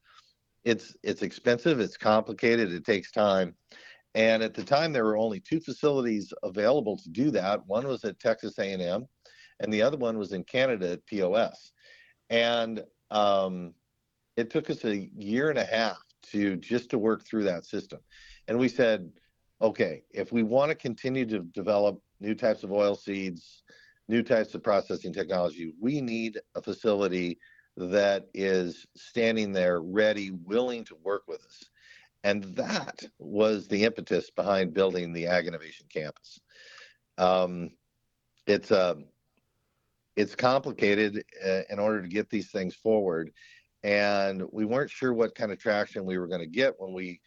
It's 0.65 0.97
it's 1.03 1.23
expensive, 1.23 1.81
it's 1.81 1.97
complicated, 1.97 2.73
it 2.73 2.85
takes 2.85 3.11
time. 3.11 3.57
And 4.15 4.45
at 4.45 4.55
the 4.55 4.63
time, 4.63 4.93
there 4.93 5.05
were 5.05 5.17
only 5.17 5.41
two 5.41 5.59
facilities 5.59 6.33
available 6.45 6.97
to 6.99 7.11
do 7.11 7.33
that. 7.33 7.67
One 7.67 7.89
was 7.89 8.05
at 8.05 8.21
Texas 8.21 8.61
A&M, 8.61 9.07
and 9.59 9.73
the 9.73 9.83
other 9.83 9.97
one 9.97 10.19
was 10.19 10.33
in 10.33 10.45
Canada 10.45 10.93
at 10.93 11.07
POS. 11.07 11.73
And 12.31 12.85
um, 13.11 13.75
it 14.37 14.51
took 14.51 14.71
us 14.71 14.85
a 14.85 15.11
year 15.17 15.51
and 15.51 15.59
a 15.59 15.65
half 15.65 15.99
to 16.33 16.57
just 16.57 16.91
to 16.91 16.99
work 16.99 17.25
through 17.25 17.45
that 17.45 17.65
system. 17.65 18.01
And 18.49 18.59
we 18.59 18.69
said, 18.69 19.11
okay, 19.61 20.03
if 20.11 20.33
we 20.33 20.43
want 20.43 20.71
to 20.71 20.75
continue 20.75 21.27
to 21.27 21.41
develop 21.41 22.01
new 22.21 22.35
types 22.35 22.65
of 22.65 22.73
oil 22.73 22.95
seeds, 22.95 23.63
new 24.09 24.23
types 24.23 24.55
of 24.55 24.63
processing 24.63 25.13
technology, 25.13 25.73
we 25.81 26.01
need 26.01 26.41
a 26.55 26.63
facility 26.63 27.39
that 27.77 28.27
is 28.35 28.87
standing 28.97 29.53
there 29.53 29.81
ready, 29.81 30.31
willing 30.31 30.85
to 30.85 30.97
work 31.03 31.23
with 31.27 31.45
us. 31.45 31.65
And 32.23 32.45
that 32.57 33.03
was 33.19 33.69
the 33.69 33.85
impetus 33.85 34.31
behind 34.31 34.73
building 34.73 35.13
the 35.13 35.27
Ag 35.27 35.47
Innovation 35.47 35.87
Campus. 35.93 36.41
Um, 37.19 37.71
it's 38.47 38.71
uh, 38.71 38.95
it's 40.17 40.35
complicated 40.35 41.25
uh, 41.45 41.63
in 41.71 41.79
order 41.79 42.01
to 42.01 42.09
get 42.09 42.31
these 42.31 42.51
things 42.51 42.75
forward, 42.75 43.33
and 43.85 44.43
we 44.51 44.65
weren't 44.65 44.91
sure 44.91 45.15
what 45.15 45.37
kind 45.37 45.53
of 45.53 45.59
traction 45.61 46.05
we 46.05 46.19
were 46.19 46.27
going 46.27 46.41
to 46.41 46.47
get 46.47 46.75
when 46.79 46.93
we 46.93 47.21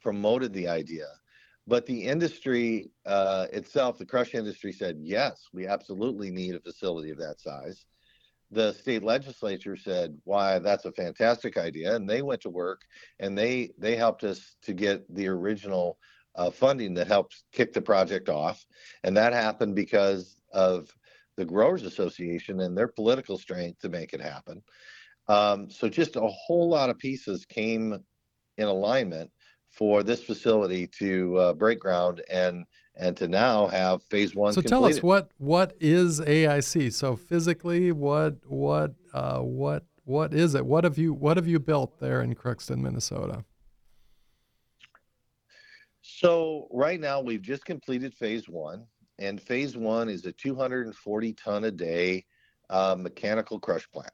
promoted 0.00 0.54
the 0.54 0.68
idea. 0.68 1.08
But 1.66 1.84
the 1.84 2.04
industry 2.04 2.90
uh, 3.04 3.46
itself, 3.52 3.98
the 3.98 4.06
crush 4.06 4.34
industry, 4.34 4.72
said 4.72 4.96
yes, 5.00 5.48
we 5.52 5.66
absolutely 5.66 6.30
need 6.30 6.54
a 6.54 6.60
facility 6.60 7.10
of 7.10 7.18
that 7.18 7.40
size 7.40 7.84
the 8.54 8.72
state 8.72 9.02
legislature 9.02 9.76
said, 9.76 10.16
"Why, 10.24 10.58
that's 10.58 10.84
a 10.84 10.92
fantastic 10.92 11.56
idea," 11.56 11.94
and 11.94 12.08
they 12.08 12.22
went 12.22 12.40
to 12.42 12.50
work 12.50 12.82
and 13.18 13.36
they 13.36 13.72
they 13.78 13.96
helped 13.96 14.24
us 14.24 14.56
to 14.62 14.72
get 14.72 15.12
the 15.14 15.28
original 15.28 15.98
uh, 16.36 16.50
funding 16.50 16.94
that 16.94 17.06
helped 17.06 17.44
kick 17.52 17.72
the 17.72 17.82
project 17.82 18.28
off, 18.28 18.64
and 19.02 19.16
that 19.16 19.32
happened 19.32 19.74
because 19.74 20.36
of 20.52 20.90
the 21.36 21.44
Growers 21.44 21.82
Association 21.82 22.60
and 22.60 22.78
their 22.78 22.88
political 22.88 23.36
strength 23.36 23.80
to 23.80 23.88
make 23.88 24.12
it 24.12 24.20
happen. 24.20 24.62
Um, 25.28 25.70
so 25.70 25.88
just 25.88 26.16
a 26.16 26.26
whole 26.26 26.68
lot 26.68 26.90
of 26.90 26.98
pieces 26.98 27.44
came 27.46 27.98
in 28.58 28.64
alignment 28.64 29.30
for 29.70 30.02
this 30.02 30.22
facility 30.22 30.86
to 30.86 31.36
uh, 31.38 31.52
break 31.54 31.80
ground 31.80 32.22
and 32.30 32.64
and 32.96 33.16
to 33.16 33.26
now 33.26 33.66
have 33.66 34.02
phase 34.04 34.34
one. 34.34 34.52
So 34.52 34.60
completed. 34.60 34.70
tell 34.70 34.84
us 34.84 35.02
what 35.02 35.30
what 35.38 35.74
is 35.80 36.20
AIC? 36.20 36.92
So 36.92 37.16
physically, 37.16 37.90
what 37.92 38.36
what 38.46 38.94
uh, 39.12 39.40
what 39.40 39.84
what 40.04 40.32
is 40.32 40.54
it? 40.54 40.64
What 40.64 40.84
have 40.84 40.98
you 40.98 41.12
what 41.12 41.36
have 41.36 41.48
you 41.48 41.58
built 41.58 41.98
there 41.98 42.22
in 42.22 42.34
Crookston, 42.34 42.78
Minnesota? 42.78 43.44
So 46.02 46.68
right 46.70 47.00
now 47.00 47.20
we've 47.20 47.42
just 47.42 47.64
completed 47.64 48.14
phase 48.14 48.48
one, 48.48 48.84
and 49.18 49.40
phase 49.40 49.76
one 49.76 50.08
is 50.08 50.24
a 50.26 50.32
240 50.32 51.32
ton 51.32 51.64
a 51.64 51.70
day 51.70 52.24
uh, 52.70 52.94
mechanical 52.96 53.58
crush 53.58 53.90
plant. 53.90 54.12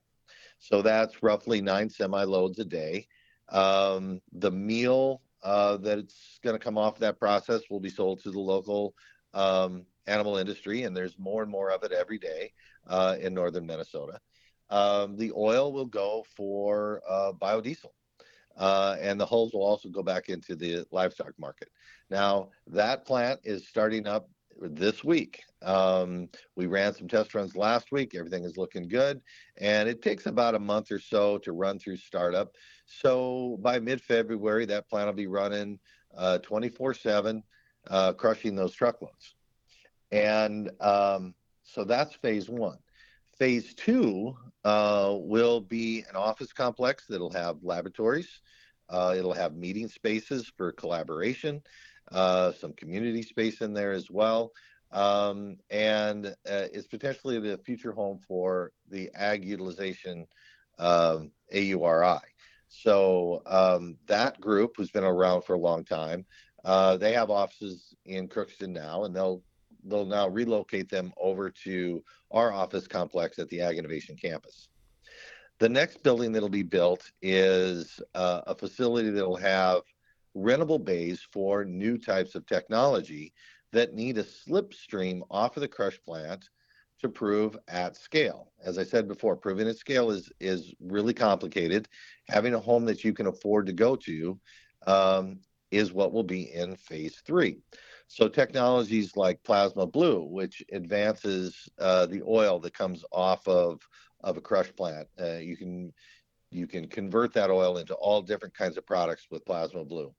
So 0.60 0.82
that's 0.82 1.22
roughly 1.22 1.60
nine 1.60 1.90
semi 1.90 2.22
loads 2.22 2.58
a 2.58 2.64
day. 2.64 3.08
Um, 3.48 4.20
the 4.32 4.50
meal 4.50 5.22
uh, 5.42 5.78
that's 5.78 6.38
going 6.44 6.56
to 6.56 6.64
come 6.64 6.78
off 6.78 6.98
that 6.98 7.18
process 7.18 7.62
will 7.70 7.80
be 7.80 7.88
sold 7.88 8.22
to 8.22 8.30
the 8.30 8.38
local 8.38 8.94
um, 9.34 9.86
animal 10.06 10.36
industry, 10.36 10.84
and 10.84 10.96
there's 10.96 11.18
more 11.18 11.42
and 11.42 11.50
more 11.50 11.70
of 11.70 11.82
it 11.82 11.92
every 11.92 12.18
day 12.18 12.52
uh, 12.86 13.16
in 13.20 13.34
northern 13.34 13.66
Minnesota. 13.66 14.20
Um, 14.68 15.16
the 15.16 15.32
oil 15.36 15.72
will 15.72 15.86
go 15.86 16.24
for 16.36 17.02
uh, 17.08 17.32
biodiesel. 17.32 17.90
Uh, 18.56 18.96
and 19.00 19.18
the 19.18 19.24
hulls 19.24 19.52
will 19.52 19.62
also 19.62 19.88
go 19.88 20.02
back 20.02 20.28
into 20.28 20.54
the 20.54 20.84
livestock 20.90 21.32
market. 21.38 21.70
Now, 22.10 22.50
that 22.66 23.06
plant 23.06 23.40
is 23.42 23.66
starting 23.66 24.06
up 24.06 24.28
this 24.60 25.02
week. 25.02 25.42
Um, 25.62 26.28
we 26.56 26.66
ran 26.66 26.94
some 26.94 27.08
test 27.08 27.34
runs 27.34 27.56
last 27.56 27.92
week. 27.92 28.14
Everything 28.14 28.44
is 28.44 28.56
looking 28.56 28.88
good. 28.88 29.20
And 29.58 29.88
it 29.88 30.02
takes 30.02 30.26
about 30.26 30.54
a 30.54 30.58
month 30.58 30.90
or 30.90 30.98
so 30.98 31.38
to 31.38 31.52
run 31.52 31.78
through 31.78 31.96
startup. 31.96 32.54
So 32.86 33.58
by 33.60 33.78
mid 33.78 34.00
February, 34.00 34.66
that 34.66 34.88
plant 34.88 35.06
will 35.06 35.14
be 35.14 35.26
running 35.26 35.78
uh, 36.16 36.38
24 36.38 36.90
uh, 36.90 36.94
7, 36.94 37.42
uh, 37.88 38.12
crushing 38.14 38.56
those 38.56 38.74
truckloads. 38.74 39.34
And 40.10 40.70
um, 40.80 41.34
so 41.62 41.84
that's 41.84 42.14
phase 42.14 42.48
one. 42.48 42.78
Phase 43.38 43.74
two 43.74 44.36
uh, 44.64 45.14
will 45.18 45.60
be 45.60 46.04
an 46.08 46.16
office 46.16 46.52
complex 46.52 47.04
that'll 47.08 47.32
have 47.32 47.56
laboratories, 47.62 48.40
uh, 48.88 49.14
it'll 49.16 49.32
have 49.32 49.54
meeting 49.54 49.88
spaces 49.88 50.50
for 50.56 50.72
collaboration 50.72 51.62
uh, 52.12 52.52
some 52.52 52.72
community 52.72 53.22
space 53.22 53.60
in 53.60 53.72
there 53.72 53.92
as 53.92 54.10
well. 54.10 54.52
Um, 54.92 55.56
and 55.70 56.26
uh, 56.26 56.66
it's 56.72 56.86
potentially 56.86 57.38
the 57.38 57.58
future 57.58 57.92
home 57.92 58.18
for 58.26 58.72
the 58.88 59.10
ag 59.14 59.44
utilization 59.44 60.26
um, 60.78 61.30
AURI. 61.54 62.20
So 62.68 63.42
um, 63.46 63.96
that 64.06 64.40
group, 64.40 64.74
who's 64.76 64.90
been 64.90 65.04
around 65.04 65.42
for 65.42 65.54
a 65.54 65.58
long 65.58 65.84
time, 65.84 66.24
uh, 66.64 66.96
they 66.96 67.12
have 67.12 67.30
offices 67.30 67.94
in 68.06 68.28
Crookston 68.28 68.70
now, 68.70 69.04
and 69.04 69.14
they'll 69.14 69.42
they'll 69.84 70.04
now 70.04 70.28
relocate 70.28 70.90
them 70.90 71.12
over 71.18 71.50
to 71.50 72.02
our 72.30 72.52
office 72.52 72.86
complex 72.86 73.38
at 73.38 73.48
the 73.48 73.60
Ag 73.60 73.78
Innovation 73.78 74.14
Campus. 74.14 74.68
The 75.58 75.68
next 75.68 76.02
building 76.02 76.32
that'll 76.32 76.48
be 76.48 76.62
built 76.62 77.10
is 77.22 78.00
uh, 78.14 78.42
a 78.46 78.54
facility 78.54 79.10
that'll 79.10 79.36
have 79.36 79.80
rentable 80.36 80.82
bays 80.82 81.26
for 81.32 81.64
new 81.64 81.98
types 81.98 82.34
of 82.34 82.46
technology 82.46 83.32
that 83.72 83.94
need 83.94 84.18
a 84.18 84.24
slipstream 84.24 85.20
off 85.30 85.56
of 85.56 85.60
the 85.60 85.68
crush 85.68 85.98
plant 86.04 86.48
to 87.00 87.08
prove 87.08 87.56
at 87.68 87.96
scale. 87.96 88.52
As 88.62 88.78
I 88.78 88.84
said 88.84 89.08
before, 89.08 89.36
proving 89.36 89.68
at 89.68 89.76
scale 89.76 90.10
is 90.10 90.30
is 90.40 90.74
really 90.80 91.14
complicated. 91.14 91.88
Having 92.28 92.54
a 92.54 92.60
home 92.60 92.84
that 92.86 93.04
you 93.04 93.12
can 93.12 93.26
afford 93.26 93.66
to 93.66 93.72
go 93.72 93.96
to 93.96 94.38
um, 94.86 95.40
is 95.70 95.92
what 95.92 96.12
will 96.12 96.24
be 96.24 96.52
in 96.52 96.76
phase 96.76 97.22
three. 97.24 97.58
So 98.06 98.28
technologies 98.28 99.16
like 99.16 99.42
plasma 99.44 99.86
blue, 99.86 100.24
which 100.24 100.62
advances 100.72 101.68
uh, 101.78 102.06
the 102.06 102.22
oil 102.26 102.58
that 102.60 102.74
comes 102.74 103.04
off 103.12 103.46
of 103.48 103.80
of 104.22 104.36
a 104.36 104.40
crush 104.40 104.70
plant, 104.76 105.08
uh, 105.18 105.36
you 105.38 105.56
can 105.56 105.92
you 106.50 106.66
can 106.66 106.88
convert 106.88 107.32
that 107.34 107.50
oil 107.50 107.78
into 107.78 107.94
all 107.94 108.20
different 108.20 108.54
kinds 108.54 108.76
of 108.76 108.84
products 108.84 109.28
with 109.30 109.46
plasma 109.46 109.84
blue. 109.84 110.12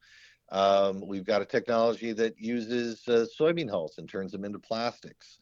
Um, 0.51 1.05
we've 1.07 1.25
got 1.25 1.41
a 1.41 1.45
technology 1.45 2.11
that 2.13 2.39
uses 2.39 3.01
uh, 3.07 3.25
soybean 3.39 3.69
hulls 3.69 3.97
and 3.97 4.07
turns 4.07 4.31
them 4.31 4.43
into 4.43 4.59
plastics. 4.59 5.39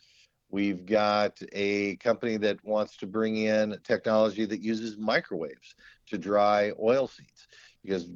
We've 0.51 0.85
got 0.85 1.39
a 1.51 1.95
company 1.97 2.37
that 2.37 2.63
wants 2.63 2.97
to 2.97 3.07
bring 3.07 3.37
in 3.37 3.77
technology 3.83 4.45
that 4.45 4.61
uses 4.61 4.97
microwaves 4.97 5.75
to 6.07 6.17
dry 6.17 6.71
oil 6.79 7.07
seeds 7.07 7.47
because 7.83 8.09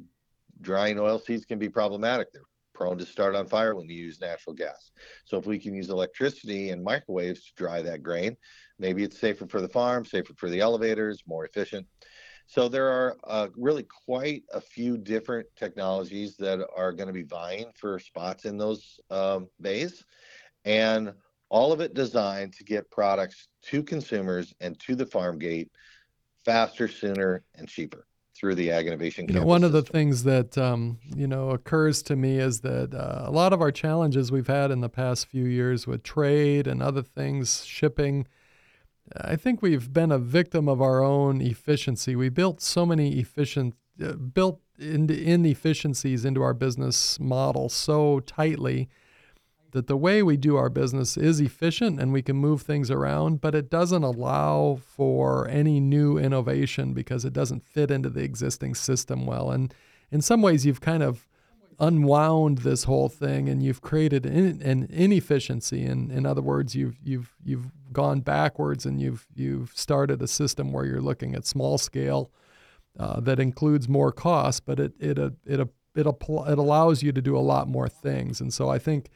drying 0.60 0.98
oil 0.98 1.18
seeds 1.18 1.44
can 1.44 1.58
be 1.58 1.68
problematic. 1.68 2.32
They're 2.32 2.42
prone 2.74 2.98
to 2.98 3.06
start 3.06 3.36
on 3.36 3.46
fire 3.46 3.74
when 3.74 3.88
you 3.88 3.96
use 3.96 4.20
natural 4.20 4.54
gas. 4.54 4.90
So 5.24 5.38
if 5.38 5.46
we 5.46 5.58
can 5.58 5.74
use 5.74 5.90
electricity 5.90 6.70
and 6.70 6.82
microwaves 6.82 7.44
to 7.44 7.52
dry 7.56 7.82
that 7.82 8.02
grain, 8.02 8.36
maybe 8.78 9.04
it's 9.04 9.18
safer 9.18 9.46
for 9.46 9.60
the 9.60 9.68
farm, 9.68 10.04
safer 10.04 10.34
for 10.36 10.50
the 10.50 10.60
elevators, 10.60 11.22
more 11.26 11.44
efficient. 11.44 11.86
So 12.46 12.68
there 12.68 12.88
are 12.88 13.16
uh, 13.24 13.48
really 13.56 13.86
quite 14.06 14.44
a 14.52 14.60
few 14.60 14.96
different 14.96 15.46
technologies 15.56 16.36
that 16.36 16.66
are 16.76 16.92
going 16.92 17.06
to 17.06 17.12
be 17.12 17.22
vying 17.22 17.72
for 17.74 17.98
spots 17.98 18.44
in 18.44 18.58
those 18.58 19.00
um, 19.10 19.48
bays, 19.60 20.04
and 20.64 21.12
all 21.48 21.72
of 21.72 21.80
it 21.80 21.94
designed 21.94 22.52
to 22.54 22.64
get 22.64 22.90
products 22.90 23.48
to 23.62 23.82
consumers 23.82 24.54
and 24.60 24.78
to 24.80 24.94
the 24.94 25.06
farm 25.06 25.38
gate 25.38 25.70
faster, 26.44 26.88
sooner, 26.88 27.42
and 27.54 27.68
cheaper 27.68 28.06
through 28.36 28.54
the 28.54 28.70
Ag 28.70 28.86
Innovation. 28.86 29.26
You 29.28 29.34
know, 29.34 29.46
one 29.46 29.64
of 29.64 29.72
the 29.72 29.82
things 29.82 30.24
that 30.24 30.58
um, 30.58 30.98
you 31.16 31.26
know 31.26 31.50
occurs 31.50 32.02
to 32.04 32.16
me 32.16 32.38
is 32.38 32.60
that 32.60 32.94
uh, 32.94 33.24
a 33.26 33.30
lot 33.30 33.52
of 33.52 33.60
our 33.60 33.72
challenges 33.72 34.30
we've 34.30 34.46
had 34.46 34.70
in 34.70 34.80
the 34.80 34.88
past 34.88 35.26
few 35.26 35.44
years 35.44 35.86
with 35.86 36.02
trade 36.02 36.66
and 36.66 36.82
other 36.82 37.02
things, 37.02 37.64
shipping. 37.64 38.26
I 39.16 39.36
think 39.36 39.60
we've 39.60 39.92
been 39.92 40.10
a 40.10 40.18
victim 40.18 40.68
of 40.68 40.80
our 40.80 41.02
own 41.02 41.40
efficiency. 41.40 42.16
We 42.16 42.28
built 42.30 42.60
so 42.60 42.86
many 42.86 43.18
efficient, 43.18 43.74
uh, 44.02 44.12
built 44.12 44.60
in, 44.78 45.10
inefficiencies 45.10 46.24
into 46.24 46.42
our 46.42 46.54
business 46.54 47.20
model 47.20 47.68
so 47.68 48.20
tightly 48.20 48.88
that 49.72 49.88
the 49.88 49.96
way 49.96 50.22
we 50.22 50.36
do 50.36 50.56
our 50.56 50.70
business 50.70 51.16
is 51.16 51.40
efficient 51.40 52.00
and 52.00 52.12
we 52.12 52.22
can 52.22 52.36
move 52.36 52.62
things 52.62 52.90
around, 52.90 53.40
but 53.40 53.54
it 53.54 53.68
doesn't 53.68 54.04
allow 54.04 54.78
for 54.80 55.48
any 55.48 55.80
new 55.80 56.16
innovation 56.16 56.94
because 56.94 57.24
it 57.24 57.32
doesn't 57.32 57.66
fit 57.66 57.90
into 57.90 58.08
the 58.08 58.22
existing 58.22 58.74
system 58.74 59.26
well. 59.26 59.50
And 59.50 59.74
in 60.12 60.22
some 60.22 60.42
ways, 60.42 60.64
you've 60.64 60.80
kind 60.80 61.02
of 61.02 61.26
unwound 61.80 62.58
this 62.58 62.84
whole 62.84 63.08
thing 63.08 63.48
and 63.48 63.62
you've 63.62 63.82
created 63.82 64.24
an, 64.26 64.86
inefficiency. 64.90 65.84
In, 65.84 66.10
in 66.10 66.24
other 66.24 66.42
words, 66.42 66.74
you've 66.74 66.96
you've 67.02 67.34
you've 67.44 67.66
gone 67.94 68.20
backwards 68.20 68.84
and 68.84 69.00
you've 69.00 69.26
you've 69.34 69.72
started 69.74 70.20
a 70.20 70.28
system 70.28 70.72
where 70.72 70.84
you're 70.84 71.00
looking 71.00 71.34
at 71.34 71.46
small 71.46 71.78
scale 71.78 72.30
uh, 72.98 73.20
that 73.20 73.40
includes 73.40 73.88
more 73.88 74.12
costs, 74.12 74.60
but 74.60 74.78
it 74.78 74.92
it 75.00 75.18
it 75.18 75.32
it, 75.46 75.60
it, 75.60 75.70
it, 75.96 76.06
it 76.06 76.58
allows 76.58 77.02
you 77.02 77.12
to 77.12 77.22
do 77.22 77.36
a 77.36 77.40
lot 77.40 77.68
more 77.68 77.88
things. 77.88 78.40
And 78.40 78.52
so 78.52 78.68
I 78.68 78.78
think 78.78 79.08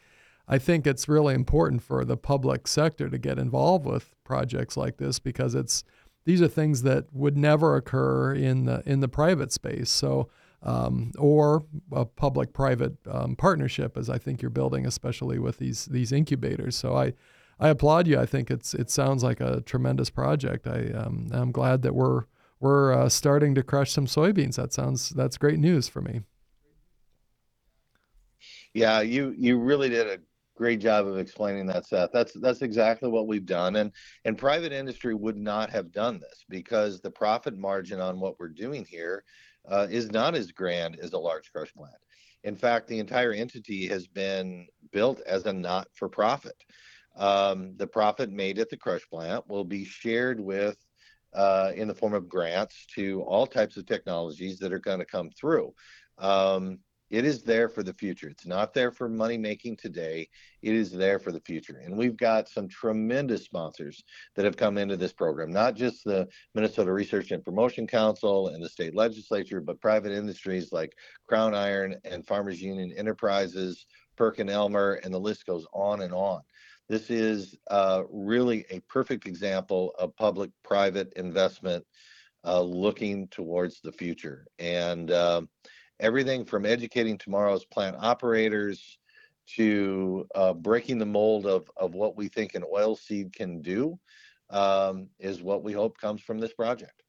I 0.49 0.59
think 0.59 0.87
it's 0.87 1.09
really 1.09 1.35
important 1.35 1.83
for 1.83 2.05
the 2.07 2.17
public 2.17 2.67
sector 2.67 3.11
to 3.11 3.19
get 3.19 3.39
involved 3.39 3.85
with 3.85 4.15
projects 4.25 4.77
like 4.77 4.97
this 4.97 5.19
because 5.19 5.55
it's 5.55 5.85
these 6.25 6.41
are 6.41 6.49
things 6.49 6.83
that 6.83 7.13
would 7.13 7.37
never 7.37 7.77
occur 7.77 8.33
in 8.33 8.65
the 8.65 8.83
in 8.87 9.01
the 9.01 9.09
private 9.09 9.53
space. 9.53 9.91
So 9.91 10.31
um, 10.63 11.13
or 11.19 11.65
a 11.93 12.05
public-private 12.05 12.97
um, 13.09 13.37
partnership, 13.37 13.97
as 13.97 14.11
I 14.11 14.19
think 14.19 14.43
you're 14.43 14.51
building, 14.51 14.87
especially 14.87 15.39
with 15.39 15.59
these 15.59 15.87
these 15.87 16.13
incubators. 16.13 16.77
So 16.77 16.97
I, 16.97 17.13
I 17.61 17.69
applaud 17.69 18.07
you. 18.07 18.19
I 18.19 18.27
think 18.27 18.51
it's 18.51 18.75
it 18.75 18.91
sounds 18.91 19.23
like 19.23 19.41
a 19.41 19.61
tremendous 19.63 20.11
project. 20.11 20.67
I 20.67 20.91
um, 20.93 21.29
I'm 21.33 21.53
glad 21.53 21.83
that 21.83 21.95
we're 21.95 22.25
we're 22.61 22.93
uh, 22.93 23.09
starting 23.09 23.55
to 23.57 23.63
crush 23.63 23.93
some 23.93 24.07
soybeans. 24.07 24.57
That 24.57 24.73
sounds 24.73 25.11
that's 25.11 25.39
great 25.39 25.59
news 25.59 25.89
for 25.89 26.01
me. 26.01 26.23
Yeah, 28.75 29.01
you 29.01 29.35
you 29.37 29.59
really 29.59 29.89
did 29.89 30.07
a 30.07 30.19
great 30.57 30.81
job 30.81 31.07
of 31.07 31.19
explaining 31.19 31.67
that, 31.67 31.87
Seth. 31.87 32.11
That's 32.13 32.33
that's 32.35 32.63
exactly 32.63 33.09
what 33.09 33.27
we've 33.27 33.47
done, 33.47 33.77
and 33.77 33.93
and 34.25 34.39
private 34.39 34.73
industry 34.73 35.15
would 35.15 35.37
not 35.37 35.71
have 35.71 35.93
done 35.93 36.21
this 36.21 36.45
because 36.49 37.01
the 37.01 37.11
profit 37.11 37.57
margin 37.57 38.01
on 38.01 38.21
what 38.21 38.39
we're 38.39 38.49
doing 38.49 38.85
here 38.85 39.25
uh, 39.69 39.87
is 39.91 40.11
not 40.11 40.35
as 40.35 40.53
grand 40.53 40.99
as 41.01 41.13
a 41.13 41.19
large 41.19 41.51
crush 41.53 41.73
plant. 41.75 41.95
In 42.45 42.57
fact, 42.57 42.87
the 42.87 42.99
entire 43.01 43.33
entity 43.33 43.89
has 43.89 44.07
been 44.07 44.69
built 44.93 45.21
as 45.27 45.45
a 45.47 45.53
not-for-profit. 45.53 46.65
Um, 47.19 47.75
the 47.77 47.87
profit 47.87 48.31
made 48.31 48.59
at 48.59 48.71
the 48.71 48.77
crush 48.77 49.09
plant 49.11 49.49
will 49.49 49.65
be 49.65 49.85
shared 49.85 50.41
with 50.41 50.77
uh, 51.35 51.73
in 51.75 51.89
the 51.89 51.95
form 51.95 52.15
of 52.15 52.29
grants 52.29 52.87
to 52.95 53.23
all 53.23 53.47
types 53.47 53.77
of 53.77 53.87
technologies 53.87 54.59
that 54.61 54.73
are 54.73 54.79
going 54.79 55.01
to 55.01 55.05
come 55.05 55.31
through. 55.31 55.75
Um, 56.19 56.79
it 57.11 57.25
is 57.25 57.43
there 57.43 57.69
for 57.69 57.83
the 57.83 57.95
future. 57.95 58.29
It's 58.29 58.47
not 58.47 58.75
there 58.75 58.91
for 58.91 59.09
money 59.09 59.39
making 59.39 59.77
today. 59.77 60.29
It 60.61 60.75
is 60.75 60.91
there 60.91 61.19
for 61.19 61.33
the 61.33 61.41
future. 61.41 61.81
And 61.83 61.97
we've 61.97 62.17
got 62.17 62.49
some 62.49 62.69
tremendous 62.69 63.45
sponsors 63.45 64.05
that 64.35 64.45
have 64.45 64.59
come 64.59 64.77
into 64.77 64.97
this 64.97 65.13
program, 65.13 65.51
not 65.51 65.75
just 65.75 66.05
the 66.05 66.29
Minnesota 66.55 66.93
Research 66.93 67.31
and 67.31 67.45
Promotion 67.45 67.87
Council 67.87 68.49
and 68.49 68.63
the 68.63 68.69
state 68.69 68.95
legislature, 68.95 69.61
but 69.61 69.81
private 69.81 70.13
industries 70.13 70.71
like 70.71 70.93
Crown 71.27 71.55
Iron 71.55 71.97
and 72.05 72.27
Farmers 72.27 72.61
Union 72.61 72.93
Enterprises, 72.95 73.87
Perkin 74.17 74.51
Elmer, 74.51 75.01
and 75.03 75.15
the 75.15 75.19
list 75.19 75.47
goes 75.47 75.67
on 75.73 76.03
and 76.03 76.13
on. 76.13 76.43
This 76.89 77.11
is 77.11 77.55
uh, 77.71 78.05
really 78.11 78.65
a 78.71 78.81
perfect 78.81 79.27
example 79.27 79.95
of 79.99 80.17
public 80.17 80.51
private 80.65 81.13
investment 81.15 81.85
uh, 82.45 82.63
looking 82.63 83.29
towards 83.29 83.81
the 83.81 83.93
future. 83.93 84.47
And 84.59 85.11
uh, 85.11 85.43
everything 86.01 86.45
from 86.45 86.65
educating 86.65 87.19
tomorrow's 87.19 87.65
plant 87.65 87.97
operators 87.99 88.99
to 89.57 90.27
uh, 90.35 90.53
breaking 90.55 90.99
the 90.99 91.07
mold 91.07 91.47
of, 91.47 91.71
of 91.77 91.95
what 91.95 92.17
we 92.17 92.29
think 92.29 92.55
an 92.55 92.65
oil 92.73 92.97
seed 92.97 93.35
can 93.35 93.61
do 93.61 93.99
um, 94.51 95.09
is 95.19 95.43
what 95.43 95.63
we 95.63 95.73
hope 95.73 95.99
comes 95.99 96.23
from 96.23 96.39
this 96.39 96.53
project. 96.53 97.03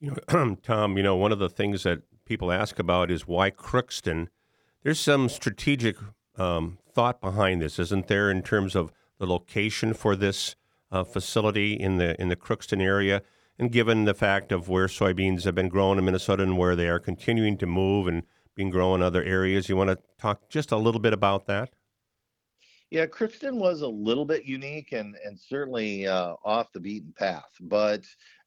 You 0.00 0.16
know, 0.28 0.56
Tom, 0.62 0.96
you 0.96 1.02
know, 1.02 1.16
one 1.16 1.32
of 1.32 1.38
the 1.38 1.48
things 1.48 1.84
that 1.84 2.02
people 2.26 2.52
ask 2.52 2.78
about 2.78 3.10
is 3.10 3.26
why 3.26 3.50
Crookston. 3.50 4.28
There's 4.82 5.00
some 5.00 5.28
strategic 5.28 5.96
um, 6.36 6.78
thought 6.92 7.20
behind 7.20 7.62
this, 7.62 7.78
isn't 7.78 8.08
there, 8.08 8.30
in 8.30 8.42
terms 8.42 8.74
of 8.74 8.92
the 9.18 9.26
location 9.26 9.94
for 9.94 10.16
this 10.16 10.56
uh, 10.90 11.04
facility 11.04 11.74
in 11.74 11.96
the 11.96 12.20
in 12.20 12.28
the 12.28 12.36
Crookston 12.36 12.82
area? 12.82 13.22
And 13.58 13.70
given 13.70 14.04
the 14.04 14.14
fact 14.14 14.50
of 14.50 14.68
where 14.68 14.86
soybeans 14.86 15.44
have 15.44 15.54
been 15.54 15.68
grown 15.68 15.98
in 15.98 16.04
Minnesota 16.04 16.42
and 16.42 16.58
where 16.58 16.74
they 16.74 16.88
are 16.88 16.98
continuing 16.98 17.56
to 17.58 17.66
move 17.66 18.08
and 18.08 18.24
being 18.54 18.70
grown 18.70 19.00
in 19.00 19.06
other 19.06 19.22
areas, 19.22 19.68
you 19.68 19.76
want 19.76 19.90
to 19.90 19.98
talk 20.18 20.48
just 20.48 20.72
a 20.72 20.76
little 20.76 21.00
bit 21.00 21.12
about 21.12 21.46
that? 21.46 21.70
Yeah, 22.90 23.06
Crookston 23.06 23.54
was 23.54 23.82
a 23.82 23.88
little 23.88 24.24
bit 24.24 24.44
unique 24.44 24.92
and 24.92 25.16
and 25.24 25.38
certainly 25.38 26.06
uh, 26.06 26.34
off 26.44 26.72
the 26.72 26.80
beaten 26.80 27.12
path, 27.16 27.50
but 27.60 28.04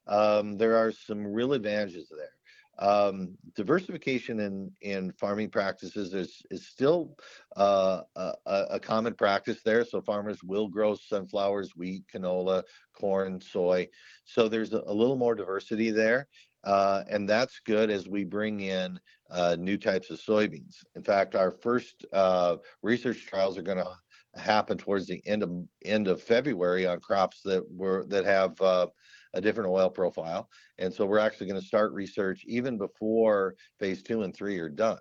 um, 0.08 0.58
there 0.58 0.78
are 0.78 0.92
some 0.92 1.26
real 1.26 1.54
advantages 1.54 2.10
there. 2.10 2.37
Um, 2.80 3.38
diversification 3.56 4.40
in 4.40 4.72
in 4.82 5.12
farming 5.14 5.50
practices 5.50 6.14
is 6.14 6.44
is 6.52 6.68
still 6.68 7.18
uh, 7.56 8.02
a, 8.16 8.34
a, 8.46 8.80
common 8.80 9.16
practice 9.16 9.62
there. 9.64 9.84
So 9.84 10.00
farmers 10.02 10.44
will 10.44 10.68
grow 10.68 10.94
sunflowers, 10.94 11.76
wheat, 11.76 12.04
canola, 12.14 12.64
corn, 12.94 13.42
soy. 13.42 13.88
So 14.26 14.48
there's 14.48 14.74
a, 14.74 14.94
little 14.94 15.16
more 15.16 15.34
diversity 15.34 15.90
there, 15.90 16.28
uh, 16.64 17.04
and 17.10 17.28
that's 17.28 17.60
good 17.66 17.90
as 17.90 18.08
we 18.08 18.24
bring 18.24 18.60
in 18.60 19.00
uh, 19.32 19.56
new 19.60 19.78
types 19.78 20.12
of 20.12 20.20
soybeans. 20.20 20.76
In 20.96 21.04
fact, 21.04 21.34
our 21.34 21.52
first 21.52 22.06
uh, 22.14 22.58
research 22.84 23.26
trials 23.26 23.58
are 23.58 23.64
going 23.64 23.78
to 23.78 23.92
happen 24.40 24.78
towards 24.78 25.08
the 25.08 25.22
end 25.26 25.44
of 25.44 25.52
end 25.84 26.08
of 26.08 26.22
February 26.22 26.86
on 26.86 27.00
crops 27.00 27.42
that 27.44 27.64
were 27.72 28.06
that 28.08 28.26
have 28.26 28.60
uh, 28.62 28.88
a 29.34 29.42
different 29.42 29.70
oil 29.70 29.90
profile. 29.90 30.50
And 30.78 30.94
so 30.94 31.06
we're 31.06 31.20
actually 31.20 31.48
going 31.48 31.62
to 31.62 31.68
start 31.68 31.94
research 31.94 32.44
even 32.46 32.78
before 32.78 33.56
phase 33.80 34.04
two 34.04 34.24
and 34.24 34.36
three 34.36 34.58
are 34.60 34.70
done. 34.70 35.00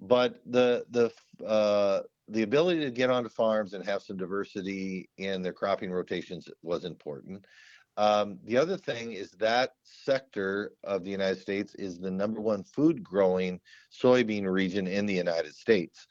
But 0.00 0.40
the 0.44 0.84
the 0.90 1.10
uh, 1.44 2.02
the 2.28 2.42
ability 2.42 2.80
to 2.80 2.90
get 2.90 3.10
onto 3.10 3.28
farms 3.28 3.72
and 3.72 3.84
have 3.84 4.02
some 4.02 4.16
diversity 4.16 5.08
in 5.16 5.42
their 5.42 5.52
cropping 5.52 5.90
rotations 5.90 6.48
was 6.62 6.84
important. 6.84 7.44
Um, 7.98 8.38
the 8.44 8.58
other 8.58 8.76
thing 8.76 9.12
is 9.12 9.30
that 9.32 9.70
sector 9.82 10.72
of 10.84 11.02
the 11.02 11.10
United 11.10 11.40
States 11.40 11.74
is 11.76 11.98
the 11.98 12.10
number 12.10 12.42
one 12.42 12.62
food 12.62 13.02
growing 13.02 13.58
soybean 13.90 14.50
region 14.50 14.86
in 14.86 15.06
the 15.06 15.14
United 15.14 15.54
States 15.54 16.06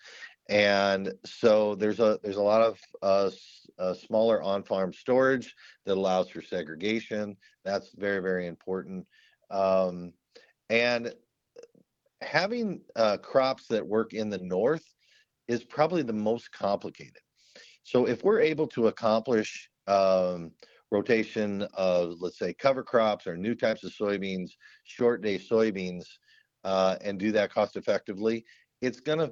and 0.49 1.13
so 1.25 1.75
there's 1.75 1.99
a 1.99 2.19
there's 2.23 2.36
a 2.36 2.41
lot 2.41 2.62
of 2.62 2.79
uh, 3.01 3.31
uh, 3.79 3.93
smaller 3.93 4.41
on-farm 4.43 4.93
storage 4.93 5.55
that 5.86 5.97
allows 5.97 6.29
for 6.29 6.41
segregation. 6.41 7.36
That's 7.63 7.91
very 7.95 8.21
very 8.21 8.47
important. 8.47 9.08
Um, 9.49 10.13
and 10.69 11.13
having 12.21 12.81
uh, 12.95 13.17
crops 13.17 13.67
that 13.67 13.86
work 13.86 14.13
in 14.13 14.29
the 14.29 14.39
north 14.39 14.86
is 15.47 15.63
probably 15.63 16.01
the 16.01 16.13
most 16.13 16.51
complicated. 16.51 17.21
So 17.84 18.08
if 18.08 18.23
we're 18.23 18.41
able 18.41 18.67
to 18.67 18.88
accomplish 18.88 19.69
um, 19.88 20.51
rotation 20.91 21.67
of 21.73 22.15
let's 22.19 22.39
say 22.39 22.53
cover 22.53 22.84
crops 22.84 23.27
or 23.27 23.36
new 23.38 23.55
types 23.55 23.84
of 23.84 23.91
soybeans, 23.91 24.51
short 24.84 25.21
day 25.21 25.38
soybeans, 25.38 26.05
uh, 26.63 26.97
and 27.01 27.19
do 27.19 27.31
that 27.31 27.53
cost 27.53 27.75
effectively, 27.75 28.43
it's 28.81 28.99
going 28.99 29.19
to 29.19 29.27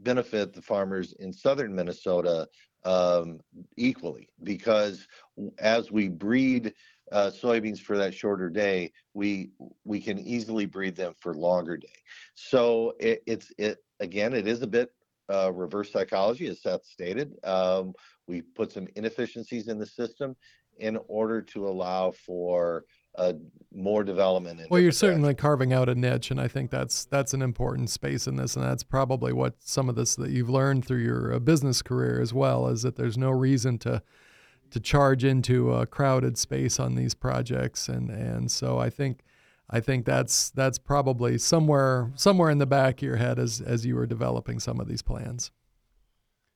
benefit 0.00 0.52
the 0.52 0.62
farmers 0.62 1.14
in 1.18 1.32
southern 1.32 1.74
Minnesota 1.74 2.48
um, 2.84 3.40
equally 3.76 4.28
because 4.42 5.06
as 5.58 5.90
we 5.90 6.08
breed 6.08 6.72
uh, 7.12 7.30
soybeans 7.30 7.80
for 7.80 7.96
that 7.98 8.14
shorter 8.14 8.50
day, 8.50 8.92
we 9.14 9.50
we 9.84 10.00
can 10.00 10.18
easily 10.18 10.66
breed 10.66 10.96
them 10.96 11.14
for 11.20 11.34
longer 11.34 11.76
day. 11.76 11.88
So 12.34 12.94
it, 12.98 13.22
it's 13.26 13.52
it 13.58 13.78
again, 14.00 14.34
it 14.34 14.46
is 14.46 14.62
a 14.62 14.66
bit 14.66 14.90
uh, 15.32 15.52
reverse 15.52 15.92
psychology, 15.92 16.46
as 16.48 16.62
Seth 16.62 16.84
stated. 16.84 17.32
Um, 17.44 17.94
we 18.26 18.42
put 18.42 18.72
some 18.72 18.88
inefficiencies 18.96 19.68
in 19.68 19.78
the 19.78 19.86
system 19.86 20.36
in 20.78 20.98
order 21.08 21.40
to 21.40 21.68
allow 21.68 22.12
for 22.12 22.84
uh, 23.16 23.32
more 23.72 24.02
development. 24.04 24.60
Well, 24.70 24.80
you're 24.80 24.92
certainly 24.92 25.34
carving 25.34 25.72
out 25.72 25.88
a 25.88 25.94
niche, 25.94 26.30
and 26.30 26.40
I 26.40 26.48
think 26.48 26.70
that's 26.70 27.04
that's 27.06 27.34
an 27.34 27.42
important 27.42 27.90
space 27.90 28.26
in 28.26 28.36
this, 28.36 28.56
and 28.56 28.64
that's 28.64 28.82
probably 28.82 29.32
what 29.32 29.54
some 29.60 29.88
of 29.88 29.94
this 29.96 30.16
that 30.16 30.30
you've 30.30 30.48
learned 30.50 30.84
through 30.86 31.02
your 31.02 31.34
uh, 31.34 31.38
business 31.38 31.82
career 31.82 32.20
as 32.20 32.32
well 32.32 32.68
is 32.68 32.82
that 32.82 32.96
there's 32.96 33.18
no 33.18 33.30
reason 33.30 33.78
to 33.80 34.02
to 34.70 34.80
charge 34.80 35.24
into 35.24 35.72
a 35.72 35.86
crowded 35.86 36.36
space 36.38 36.80
on 36.80 36.94
these 36.94 37.14
projects, 37.14 37.88
and 37.88 38.10
and 38.10 38.50
so 38.50 38.78
I 38.78 38.88
think 38.90 39.20
I 39.68 39.80
think 39.80 40.06
that's 40.06 40.50
that's 40.50 40.78
probably 40.78 41.36
somewhere 41.38 42.10
somewhere 42.14 42.50
in 42.50 42.58
the 42.58 42.66
back 42.66 42.98
of 42.98 43.02
your 43.02 43.16
head 43.16 43.38
as 43.38 43.60
as 43.60 43.84
you 43.84 43.94
were 43.96 44.06
developing 44.06 44.58
some 44.58 44.80
of 44.80 44.88
these 44.88 45.02
plans. 45.02 45.50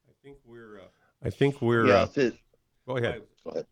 I 0.09 0.13
think 0.23 0.39
we're. 0.47 0.79
Uh, 0.81 0.85
I 1.23 1.31
think 1.31 1.61
we're. 1.61 1.87
Yeah, 1.87 1.95
Uh, 2.03 2.09
it- 2.17 2.39
go 2.87 2.97
ahead. 2.97 3.23
go 3.45 3.51
ahead. 3.51 3.67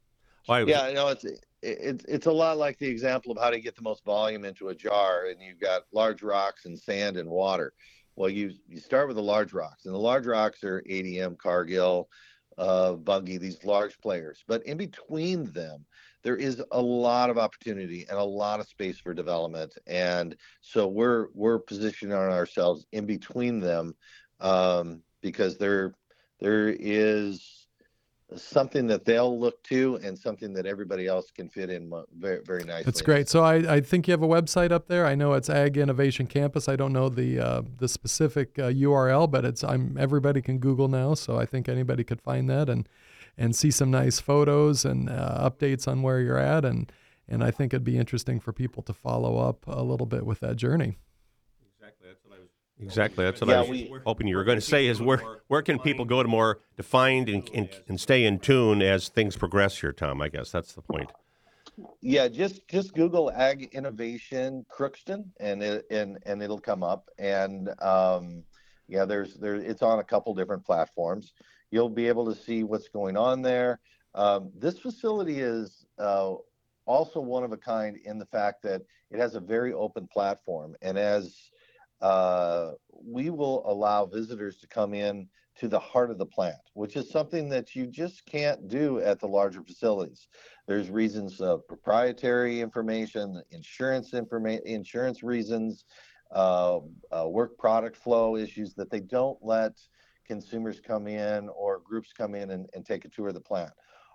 Why- 0.47 0.63
Yeah, 0.63 0.91
no, 0.93 1.09
it's 1.09 1.25
it's 1.63 2.05
it's 2.05 2.27
a 2.27 2.33
lot 2.33 2.59
like 2.59 2.79
the 2.79 2.89
example 2.89 3.33
of 3.33 3.39
how 3.39 3.51
to 3.51 3.61
get 3.61 3.75
the 3.77 3.83
most 3.83 4.05
volume 4.05 4.45
into 4.45 4.69
a 4.69 4.75
jar, 4.75 5.27
and 5.27 5.41
you've 5.41 5.61
got 5.61 5.83
large 5.93 6.23
rocks 6.23 6.65
and 6.65 6.79
sand 6.79 7.17
and 7.17 7.29
water. 7.29 7.73
Well, 8.17 8.31
you 8.31 8.53
you 8.69 8.79
start 8.81 9.09
with 9.09 9.17
the 9.17 9.23
large 9.23 9.53
rocks, 9.53 9.85
and 9.85 9.95
the 9.95 9.99
large 9.99 10.27
rocks 10.27 10.63
are 10.65 10.83
ADM, 10.89 11.39
Cargill, 11.39 12.09
uh, 12.57 12.95
Bunge, 12.95 13.39
these 13.39 13.65
large 13.65 13.99
players. 14.01 14.45
But 14.47 14.65
in 14.67 14.77
between 14.77 15.45
them, 15.53 15.85
there 16.23 16.37
is 16.37 16.63
a 16.71 16.81
lot 16.81 17.31
of 17.31 17.39
opportunity 17.39 18.07
and 18.09 18.19
a 18.19 18.25
lot 18.25 18.61
of 18.61 18.69
space 18.69 18.99
for 18.99 19.15
development, 19.15 19.77
and 19.87 20.37
so 20.61 20.87
we're 20.87 21.29
we're 21.35 21.59
positioning 21.59 22.17
ourselves 22.17 22.87
in 22.93 23.07
between 23.07 23.61
them 23.61 23.95
um, 24.41 25.03
because 25.23 25.59
there 25.59 25.95
there 26.41 26.69
is 26.69 27.58
something 28.37 28.87
that 28.87 29.05
they'll 29.05 29.39
look 29.39 29.63
to 29.65 29.99
and 30.03 30.19
something 30.19 30.53
that 30.53 30.67
everybody 30.67 31.07
else 31.07 31.31
can 31.31 31.49
fit 31.49 31.71
in 31.71 31.91
very 32.19 32.41
very 32.45 32.65
nicely. 32.65 32.89
It's 32.89 33.03
great. 33.03 33.29
So 33.29 33.43
I, 33.43 33.77
I 33.77 33.81
think 33.81 34.07
you 34.07 34.13
have 34.13 34.23
a 34.23 34.29
website 34.29 34.71
up 34.71 34.87
there. 34.87 35.07
I 35.07 35.15
know 35.15 35.33
it's 35.33 35.49
Ag 35.49 35.77
Innovation 35.77 36.27
Campus. 36.27 36.69
I 36.69 36.77
don't 36.77 36.93
know 36.93 37.09
the 37.09 37.41
uh, 37.41 37.63
the 37.79 37.89
specific 37.89 38.59
uh, 38.59 38.71
URL, 38.71 39.31
but 39.31 39.45
it's 39.45 39.65
I'm 39.65 39.97
everybody 39.99 40.43
can 40.43 40.59
Google 40.59 40.89
now. 40.89 41.15
So 41.15 41.39
I 41.39 41.47
think 41.47 41.69
anybody 41.69 42.05
could 42.05 42.21
find 42.21 42.49
that 42.51 42.69
and 42.69 42.89
and 43.37 43.55
see 43.55 43.71
some 43.71 43.91
nice 43.91 44.21
photos 44.21 44.85
and 44.85 45.09
uh, 45.09 45.49
updates 45.49 45.87
on 45.89 46.03
where 46.03 46.21
you're 46.21 46.39
at 46.39 46.65
and 46.65 46.93
and 47.29 47.45
I 47.45 47.51
think 47.51 47.75
it'd 47.75 47.85
be 47.85 47.99
interesting 47.99 48.41
for 48.41 48.53
people 48.53 48.83
to 48.85 48.93
follow 48.95 49.39
up 49.39 49.65
a 49.67 49.83
little 49.83 50.07
bit 50.07 50.25
with 50.25 50.41
that 50.41 50.57
journey. 50.57 50.97
Exactly. 51.77 52.09
That's 52.09 52.25
what 52.25 52.39
I 52.39 52.41
was. 52.41 52.49
Exactly. 52.81 53.25
That's 53.25 53.41
what 53.41 53.51
Yeah, 53.51 53.57
I 53.57 53.61
was 53.61 53.71
we- 53.71 53.93
hoping 54.07 54.29
you 54.29 54.37
were 54.37 54.45
going 54.45 54.59
to 54.59 54.65
say. 54.65 54.87
Is 54.87 55.01
where 55.03 55.21
where 55.49 55.63
can 55.63 55.79
people 55.79 56.05
go 56.05 56.23
to 56.23 56.29
more 56.29 56.61
defined 56.77 57.29
and, 57.29 57.49
and 57.53 57.69
and 57.89 58.01
stay 58.01 58.25
in 58.25 58.39
tune 58.39 58.83
as 58.83 59.09
things 59.09 59.37
progress 59.37 59.81
here, 59.81 59.93
Tom? 59.93 60.23
I 60.23 60.29
guess 60.29 60.51
that's 60.53 60.73
the 60.75 60.83
point. 60.83 61.11
Yeah, 62.01 62.29
just 62.29 62.67
just 62.69 62.95
Google 62.95 63.31
Ag 63.33 63.71
Innovation 63.73 64.65
Crookston 64.71 65.25
and 65.41 65.63
it 65.63 65.87
and 65.91 66.19
and 66.27 66.43
it'll 66.43 66.61
come 66.61 66.83
up. 66.83 67.09
And 67.19 67.69
um, 67.83 68.45
yeah, 68.87 69.05
there's 69.05 69.35
there 69.35 69.57
it's 69.57 69.83
on 69.83 69.99
a 69.99 70.05
couple 70.05 70.35
different 70.35 70.65
platforms. 70.65 71.33
You'll 71.71 71.91
be 71.91 72.09
able 72.09 72.33
to 72.33 72.41
see 72.41 72.63
what's 72.63 72.89
going 72.89 73.17
on 73.17 73.43
there. 73.43 73.81
Um, 74.15 74.51
this 74.57 74.79
facility 74.79 75.41
is 75.41 75.85
uh, 75.99 76.35
also 76.87 77.21
one 77.21 77.45
of 77.45 77.53
a 77.53 77.57
kind 77.57 77.99
in 78.05 78.19
the 78.19 78.27
fact 78.27 78.63
that 78.63 78.83
it 79.11 79.19
has 79.19 79.35
a 79.35 79.41
very 79.41 79.73
open 79.73 80.07
platform, 80.07 80.77
and 80.81 80.97
as 80.97 81.51
uh, 82.01 82.73
we 82.91 83.31
will 83.31 83.63
allow 83.71 84.07
visitors 84.07 84.59
to 84.59 84.67
come 84.67 84.95
in 84.95 85.29
to 85.59 85.69
the 85.69 85.79
heart 85.79 86.11
of 86.11 86.19
the 86.19 86.27
plant, 86.27 86.57
which 86.75 86.97
is 86.97 87.11
something 87.11 87.49
that 87.49 87.75
you 87.75 87.87
just 87.87 88.25
can't 88.27 88.69
do 88.69 89.01
at 89.01 89.19
the 89.19 89.27
larger 89.27 89.63
facilities. 89.63 90.29
There's 90.69 90.89
reasons 90.89 91.41
of 91.41 91.67
proprietary 91.67 92.61
information, 92.61 93.43
insurance 93.51 94.15
information, 94.15 94.63
insurance 94.67 95.23
reasons, 95.23 95.85
uh, 96.31 96.79
uh, 97.11 97.29
work 97.29 97.59
product 97.59 97.97
flow 97.97 98.37
issues 98.37 98.75
that 98.75 98.91
they 98.91 99.01
don't 99.01 99.39
let 99.43 99.73
consumers 100.27 100.79
come 100.79 101.09
in 101.09 101.49
or 101.49 101.81
groups 101.81 102.13
come 102.13 102.35
in 102.35 102.51
and, 102.51 102.69
and 102.75 102.85
take 102.85 103.05
a 103.05 103.09
tour 103.09 103.29
of 103.29 103.35
the 103.35 103.41
plant. 103.41 103.71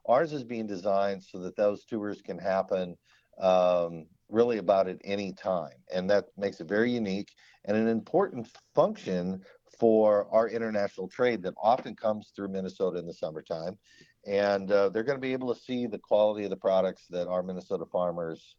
Ours 0.06 0.32
is 0.32 0.44
being 0.44 0.68
designed 0.68 1.24
so 1.24 1.40
that 1.40 1.56
those 1.58 1.86
tours 1.86 2.22
can 2.22 2.38
happen 2.38 2.96
um, 3.42 4.06
really 4.30 4.58
about 4.58 4.88
at 4.88 4.98
any 5.04 5.34
time, 5.34 5.76
and 5.94 6.10
that 6.10 6.26
makes 6.38 6.60
it 6.60 6.68
very 6.68 6.92
unique 6.92 7.32
and 7.66 7.78
an 7.78 7.88
important 7.88 8.48
function 8.76 9.42
for 9.80 10.28
our 10.32 10.50
international 10.50 11.08
trade 11.08 11.42
that 11.44 11.54
often 11.62 11.96
comes 11.96 12.32
through 12.36 12.48
Minnesota 12.48 13.00
in 13.00 13.08
the 13.08 13.14
summertime 13.14 13.78
and 14.26 14.72
uh, 14.72 14.90
they're 14.90 15.04
going 15.04 15.18
to 15.18 15.22
be 15.22 15.34
able 15.34 15.54
to 15.54 15.60
see 15.60 15.86
the 15.86 15.98
quality 15.98 16.44
of 16.46 16.50
the 16.50 16.56
products 16.56 17.06
that 17.10 17.28
our 17.28 17.44
Minnesota 17.44 17.86
farmers 17.86 18.56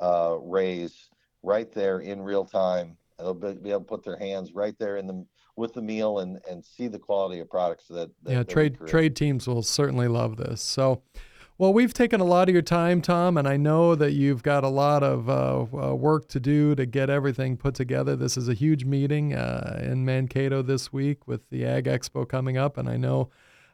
uh, 0.00 0.36
raise 0.40 1.10
right 1.42 1.72
there 1.72 2.00
in 2.00 2.22
real 2.22 2.44
time. 2.44 2.96
They'll 3.18 3.34
be, 3.34 3.54
be 3.54 3.70
able 3.70 3.80
to 3.80 3.86
put 3.86 4.04
their 4.04 4.18
hands 4.18 4.52
right 4.54 4.74
there 4.78 4.96
in 4.96 5.06
the 5.06 5.26
with 5.56 5.74
the 5.74 5.82
meal 5.82 6.20
and, 6.20 6.38
and 6.48 6.64
see 6.64 6.88
the 6.88 6.98
quality 6.98 7.40
of 7.40 7.50
products 7.50 7.86
that, 7.88 8.08
that 8.22 8.32
yeah, 8.32 8.42
trade 8.44 8.78
trade 8.86 9.16
teams 9.16 9.46
will 9.46 9.62
certainly 9.62 10.08
love 10.08 10.36
this. 10.36 10.62
So, 10.62 11.02
well, 11.60 11.74
we've 11.74 11.92
taken 11.92 12.22
a 12.22 12.24
lot 12.24 12.48
of 12.48 12.54
your 12.54 12.62
time, 12.62 13.02
Tom, 13.02 13.36
and 13.36 13.46
I 13.46 13.58
know 13.58 13.94
that 13.94 14.12
you've 14.12 14.42
got 14.42 14.64
a 14.64 14.68
lot 14.68 15.02
of 15.02 15.28
uh, 15.28 15.66
uh, 15.74 15.94
work 15.94 16.26
to 16.28 16.40
do 16.40 16.74
to 16.74 16.86
get 16.86 17.10
everything 17.10 17.58
put 17.58 17.74
together. 17.74 18.16
This 18.16 18.38
is 18.38 18.48
a 18.48 18.54
huge 18.54 18.86
meeting 18.86 19.34
uh, 19.34 19.78
in 19.82 20.06
Mankato 20.06 20.62
this 20.62 20.90
week 20.90 21.28
with 21.28 21.50
the 21.50 21.66
Ag 21.66 21.84
Expo 21.84 22.26
coming 22.26 22.56
up, 22.56 22.78
and 22.78 22.88
I 22.88 22.96
know 22.96 23.28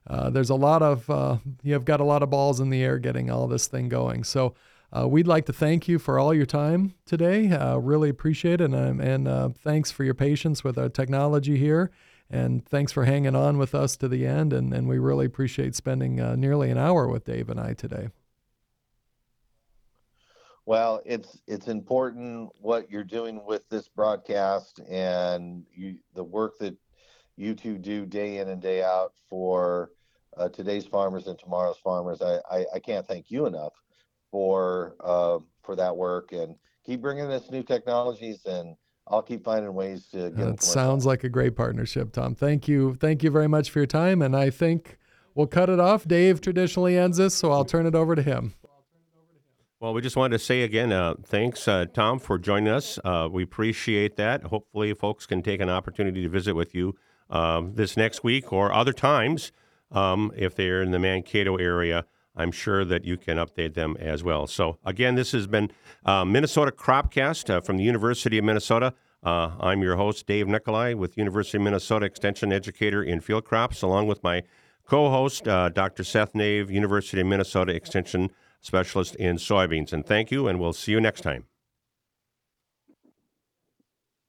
uh, 0.09 0.31
there's 0.31 0.51
a 0.51 0.57
lot 0.57 0.83
of 0.83 1.09
uh, 1.09 1.37
you've 1.63 1.85
got 1.85 2.01
a 2.01 2.05
lot 2.05 2.25
of 2.25 2.31
balls 2.31 2.59
in 2.59 2.71
the 2.71 2.83
air 2.83 2.99
getting 2.99 3.31
all 3.31 3.47
this 3.47 3.69
thing 3.69 3.89
going. 3.89 4.25
So. 4.25 4.55
Uh, 4.97 5.07
we'd 5.07 5.27
like 5.27 5.45
to 5.45 5.53
thank 5.53 5.89
you 5.89 5.99
for 5.99 6.17
all 6.17 6.33
your 6.33 6.47
time 6.47 6.95
today. 7.07 7.49
Really 7.77 8.09
appreciate 8.09 8.61
it. 8.61 8.71
And, 8.73 9.01
and 9.01 9.57
thanks 9.59 9.91
for 9.91 10.05
your 10.05 10.15
patience 10.15 10.63
with 10.63 10.79
our 10.79 10.89
technology 10.89 11.59
here. 11.59 11.91
And 12.29 12.67
thanks 12.67 12.93
for 12.93 13.05
hanging 13.05 13.37
on 13.37 13.57
with 13.57 13.75
us 13.75 13.97
to 13.99 14.09
the 14.09 14.27
end. 14.27 14.53
And, 14.53 14.73
and 14.75 14.89
we 14.89 14.99
really 14.99 15.27
appreciate 15.27 15.75
spending 15.75 16.21
uh, 16.21 16.35
nearly 16.37 16.71
an 16.71 16.79
hour 16.79 17.09
with 17.09 17.25
Dave 17.25 17.49
and 17.49 17.61
I 17.61 17.75
today. 17.75 18.09
Well, 20.65 21.01
it's 21.07 21.39
it's 21.47 21.69
important 21.69 22.51
what 22.61 22.91
you're 22.91 23.05
doing 23.05 23.45
with 23.45 23.69
this 23.69 23.87
broadcast 23.87 24.81
and 24.89 25.65
you 25.73 25.99
the 26.15 26.25
work 26.25 26.59
that 26.59 26.77
you 27.37 27.55
two 27.55 27.79
do 27.79 28.05
day 28.05 28.39
in 28.39 28.49
and 28.49 28.61
day 28.61 28.83
out 28.83 29.13
for 29.29 29.93
uh, 30.37 30.49
today's 30.49 30.85
farmers 30.85 31.29
and 31.29 31.39
tomorrow's 31.39 31.79
farmers. 31.79 32.21
I, 32.21 32.41
I, 32.51 32.65
I 32.75 32.79
can't 32.81 33.07
thank 33.07 33.31
you 33.31 33.47
enough 33.47 33.75
for 34.33 34.97
uh, 35.05 35.39
for 35.63 35.77
that 35.77 35.97
work 35.97 36.33
and 36.33 36.57
keep 36.85 37.01
bringing 37.01 37.27
us 37.27 37.49
new 37.49 37.63
technologies 37.63 38.45
and 38.45 38.75
I'll 39.09 39.23
keep 39.23 39.45
finding 39.45 39.73
ways 39.75 40.07
to 40.13 40.17
get. 40.17 40.37
them 40.37 40.51
That 40.51 40.63
sounds 40.63 41.07
like 41.07 41.25
a 41.25 41.29
great 41.29 41.55
partnership, 41.57 42.13
Tom. 42.13 42.35
Thank 42.35 42.67
you. 42.67 42.95
Thank 42.95 43.23
you 43.23 43.31
very 43.31 43.49
much 43.49 43.71
for 43.71 43.79
your 43.79 43.87
time. 43.87 44.21
And 44.21 44.35
I 44.37 44.51
think 44.51 44.99
we'll 45.35 45.47
cut 45.47 45.71
it 45.71 45.79
off. 45.79 46.07
Dave 46.09 46.41
traditionally 46.41 46.99
ends 46.99 47.19
this, 47.19 47.35
so 47.35 47.53
I'll 47.53 47.65
turn 47.65 47.87
it 47.87 47.95
over 47.95 48.15
to 48.17 48.23
him. 48.23 48.55
Well, 49.79 49.93
we 49.93 50.01
just 50.01 50.17
wanted 50.17 50.39
to 50.39 50.45
say 50.45 50.63
again, 50.63 50.91
uh, 50.91 51.15
thanks, 51.23 51.69
uh, 51.69 51.85
Tom, 51.93 52.19
for 52.19 52.39
joining 52.39 52.73
us. 52.73 52.99
Uh, 53.05 53.29
we 53.31 53.43
appreciate 53.43 54.17
that. 54.17 54.45
Hopefully, 54.45 54.95
folks 54.95 55.27
can 55.27 55.43
take 55.43 55.61
an 55.61 55.69
opportunity 55.69 56.23
to 56.23 56.29
visit 56.31 56.55
with 56.55 56.75
you 56.75 56.97
um, 57.29 57.75
this 57.75 57.97
next 57.97 58.25
week 58.25 58.53
or 58.53 58.73
other 58.73 58.95
times 58.95 59.53
um, 59.93 60.33
if 60.35 60.55
they're 60.55 60.83
in 60.83 60.93
the 60.93 60.99
Mankato 60.99 61.57
area. 61.57 62.07
I'm 62.37 62.53
sure 62.53 62.85
that 62.85 63.05
you 63.05 63.17
can 63.17 63.39
update 63.39 63.75
them 63.75 63.97
as 63.99 64.23
well. 64.23 64.47
So, 64.47 64.79
again, 64.85 65.15
this 65.15 65.33
has 65.33 65.47
been 65.47 65.71
uh, 66.05 66.25
Minnesota 66.25 66.71
Cropcast 66.71 67.51
uh, 67.51 67.61
from 67.61 67.79
the 67.79 67.85
University 67.85 68.39
of 68.39 68.45
Minnesota. 68.45 68.95
Uh, 69.23 69.53
I'm 69.59 69.83
your 69.83 69.97
host, 69.97 70.27
Dave 70.27 70.47
Nicolai, 70.47 70.95
with 70.95 71.17
University 71.17 71.59
of 71.59 71.65
Minnesota 71.65 72.07
Extension 72.07 72.53
Educator 72.53 73.03
in 73.03 73.21
Field 73.21 73.45
Crops, 73.45 73.83
along 73.83 74.07
with 74.07 74.23
my 74.23 74.43
co-host, 74.87 75.49
uh, 75.49 75.69
Dr. 75.69 76.05
Seth 76.05 76.33
Naeve, 76.35 76.71
University 76.71 77.21
of 77.21 77.27
Minnesota 77.27 77.75
Extension 77.75 78.31
Specialist 78.61 79.17
in 79.17 79.37
Soybeans. 79.37 79.93
And 79.93 80.07
thank 80.07 80.31
you, 80.31 80.47
and 80.47 80.61
we'll 80.61 80.73
see 80.73 80.93
you 80.93 81.01
next 81.01 81.23
time. 81.23 81.47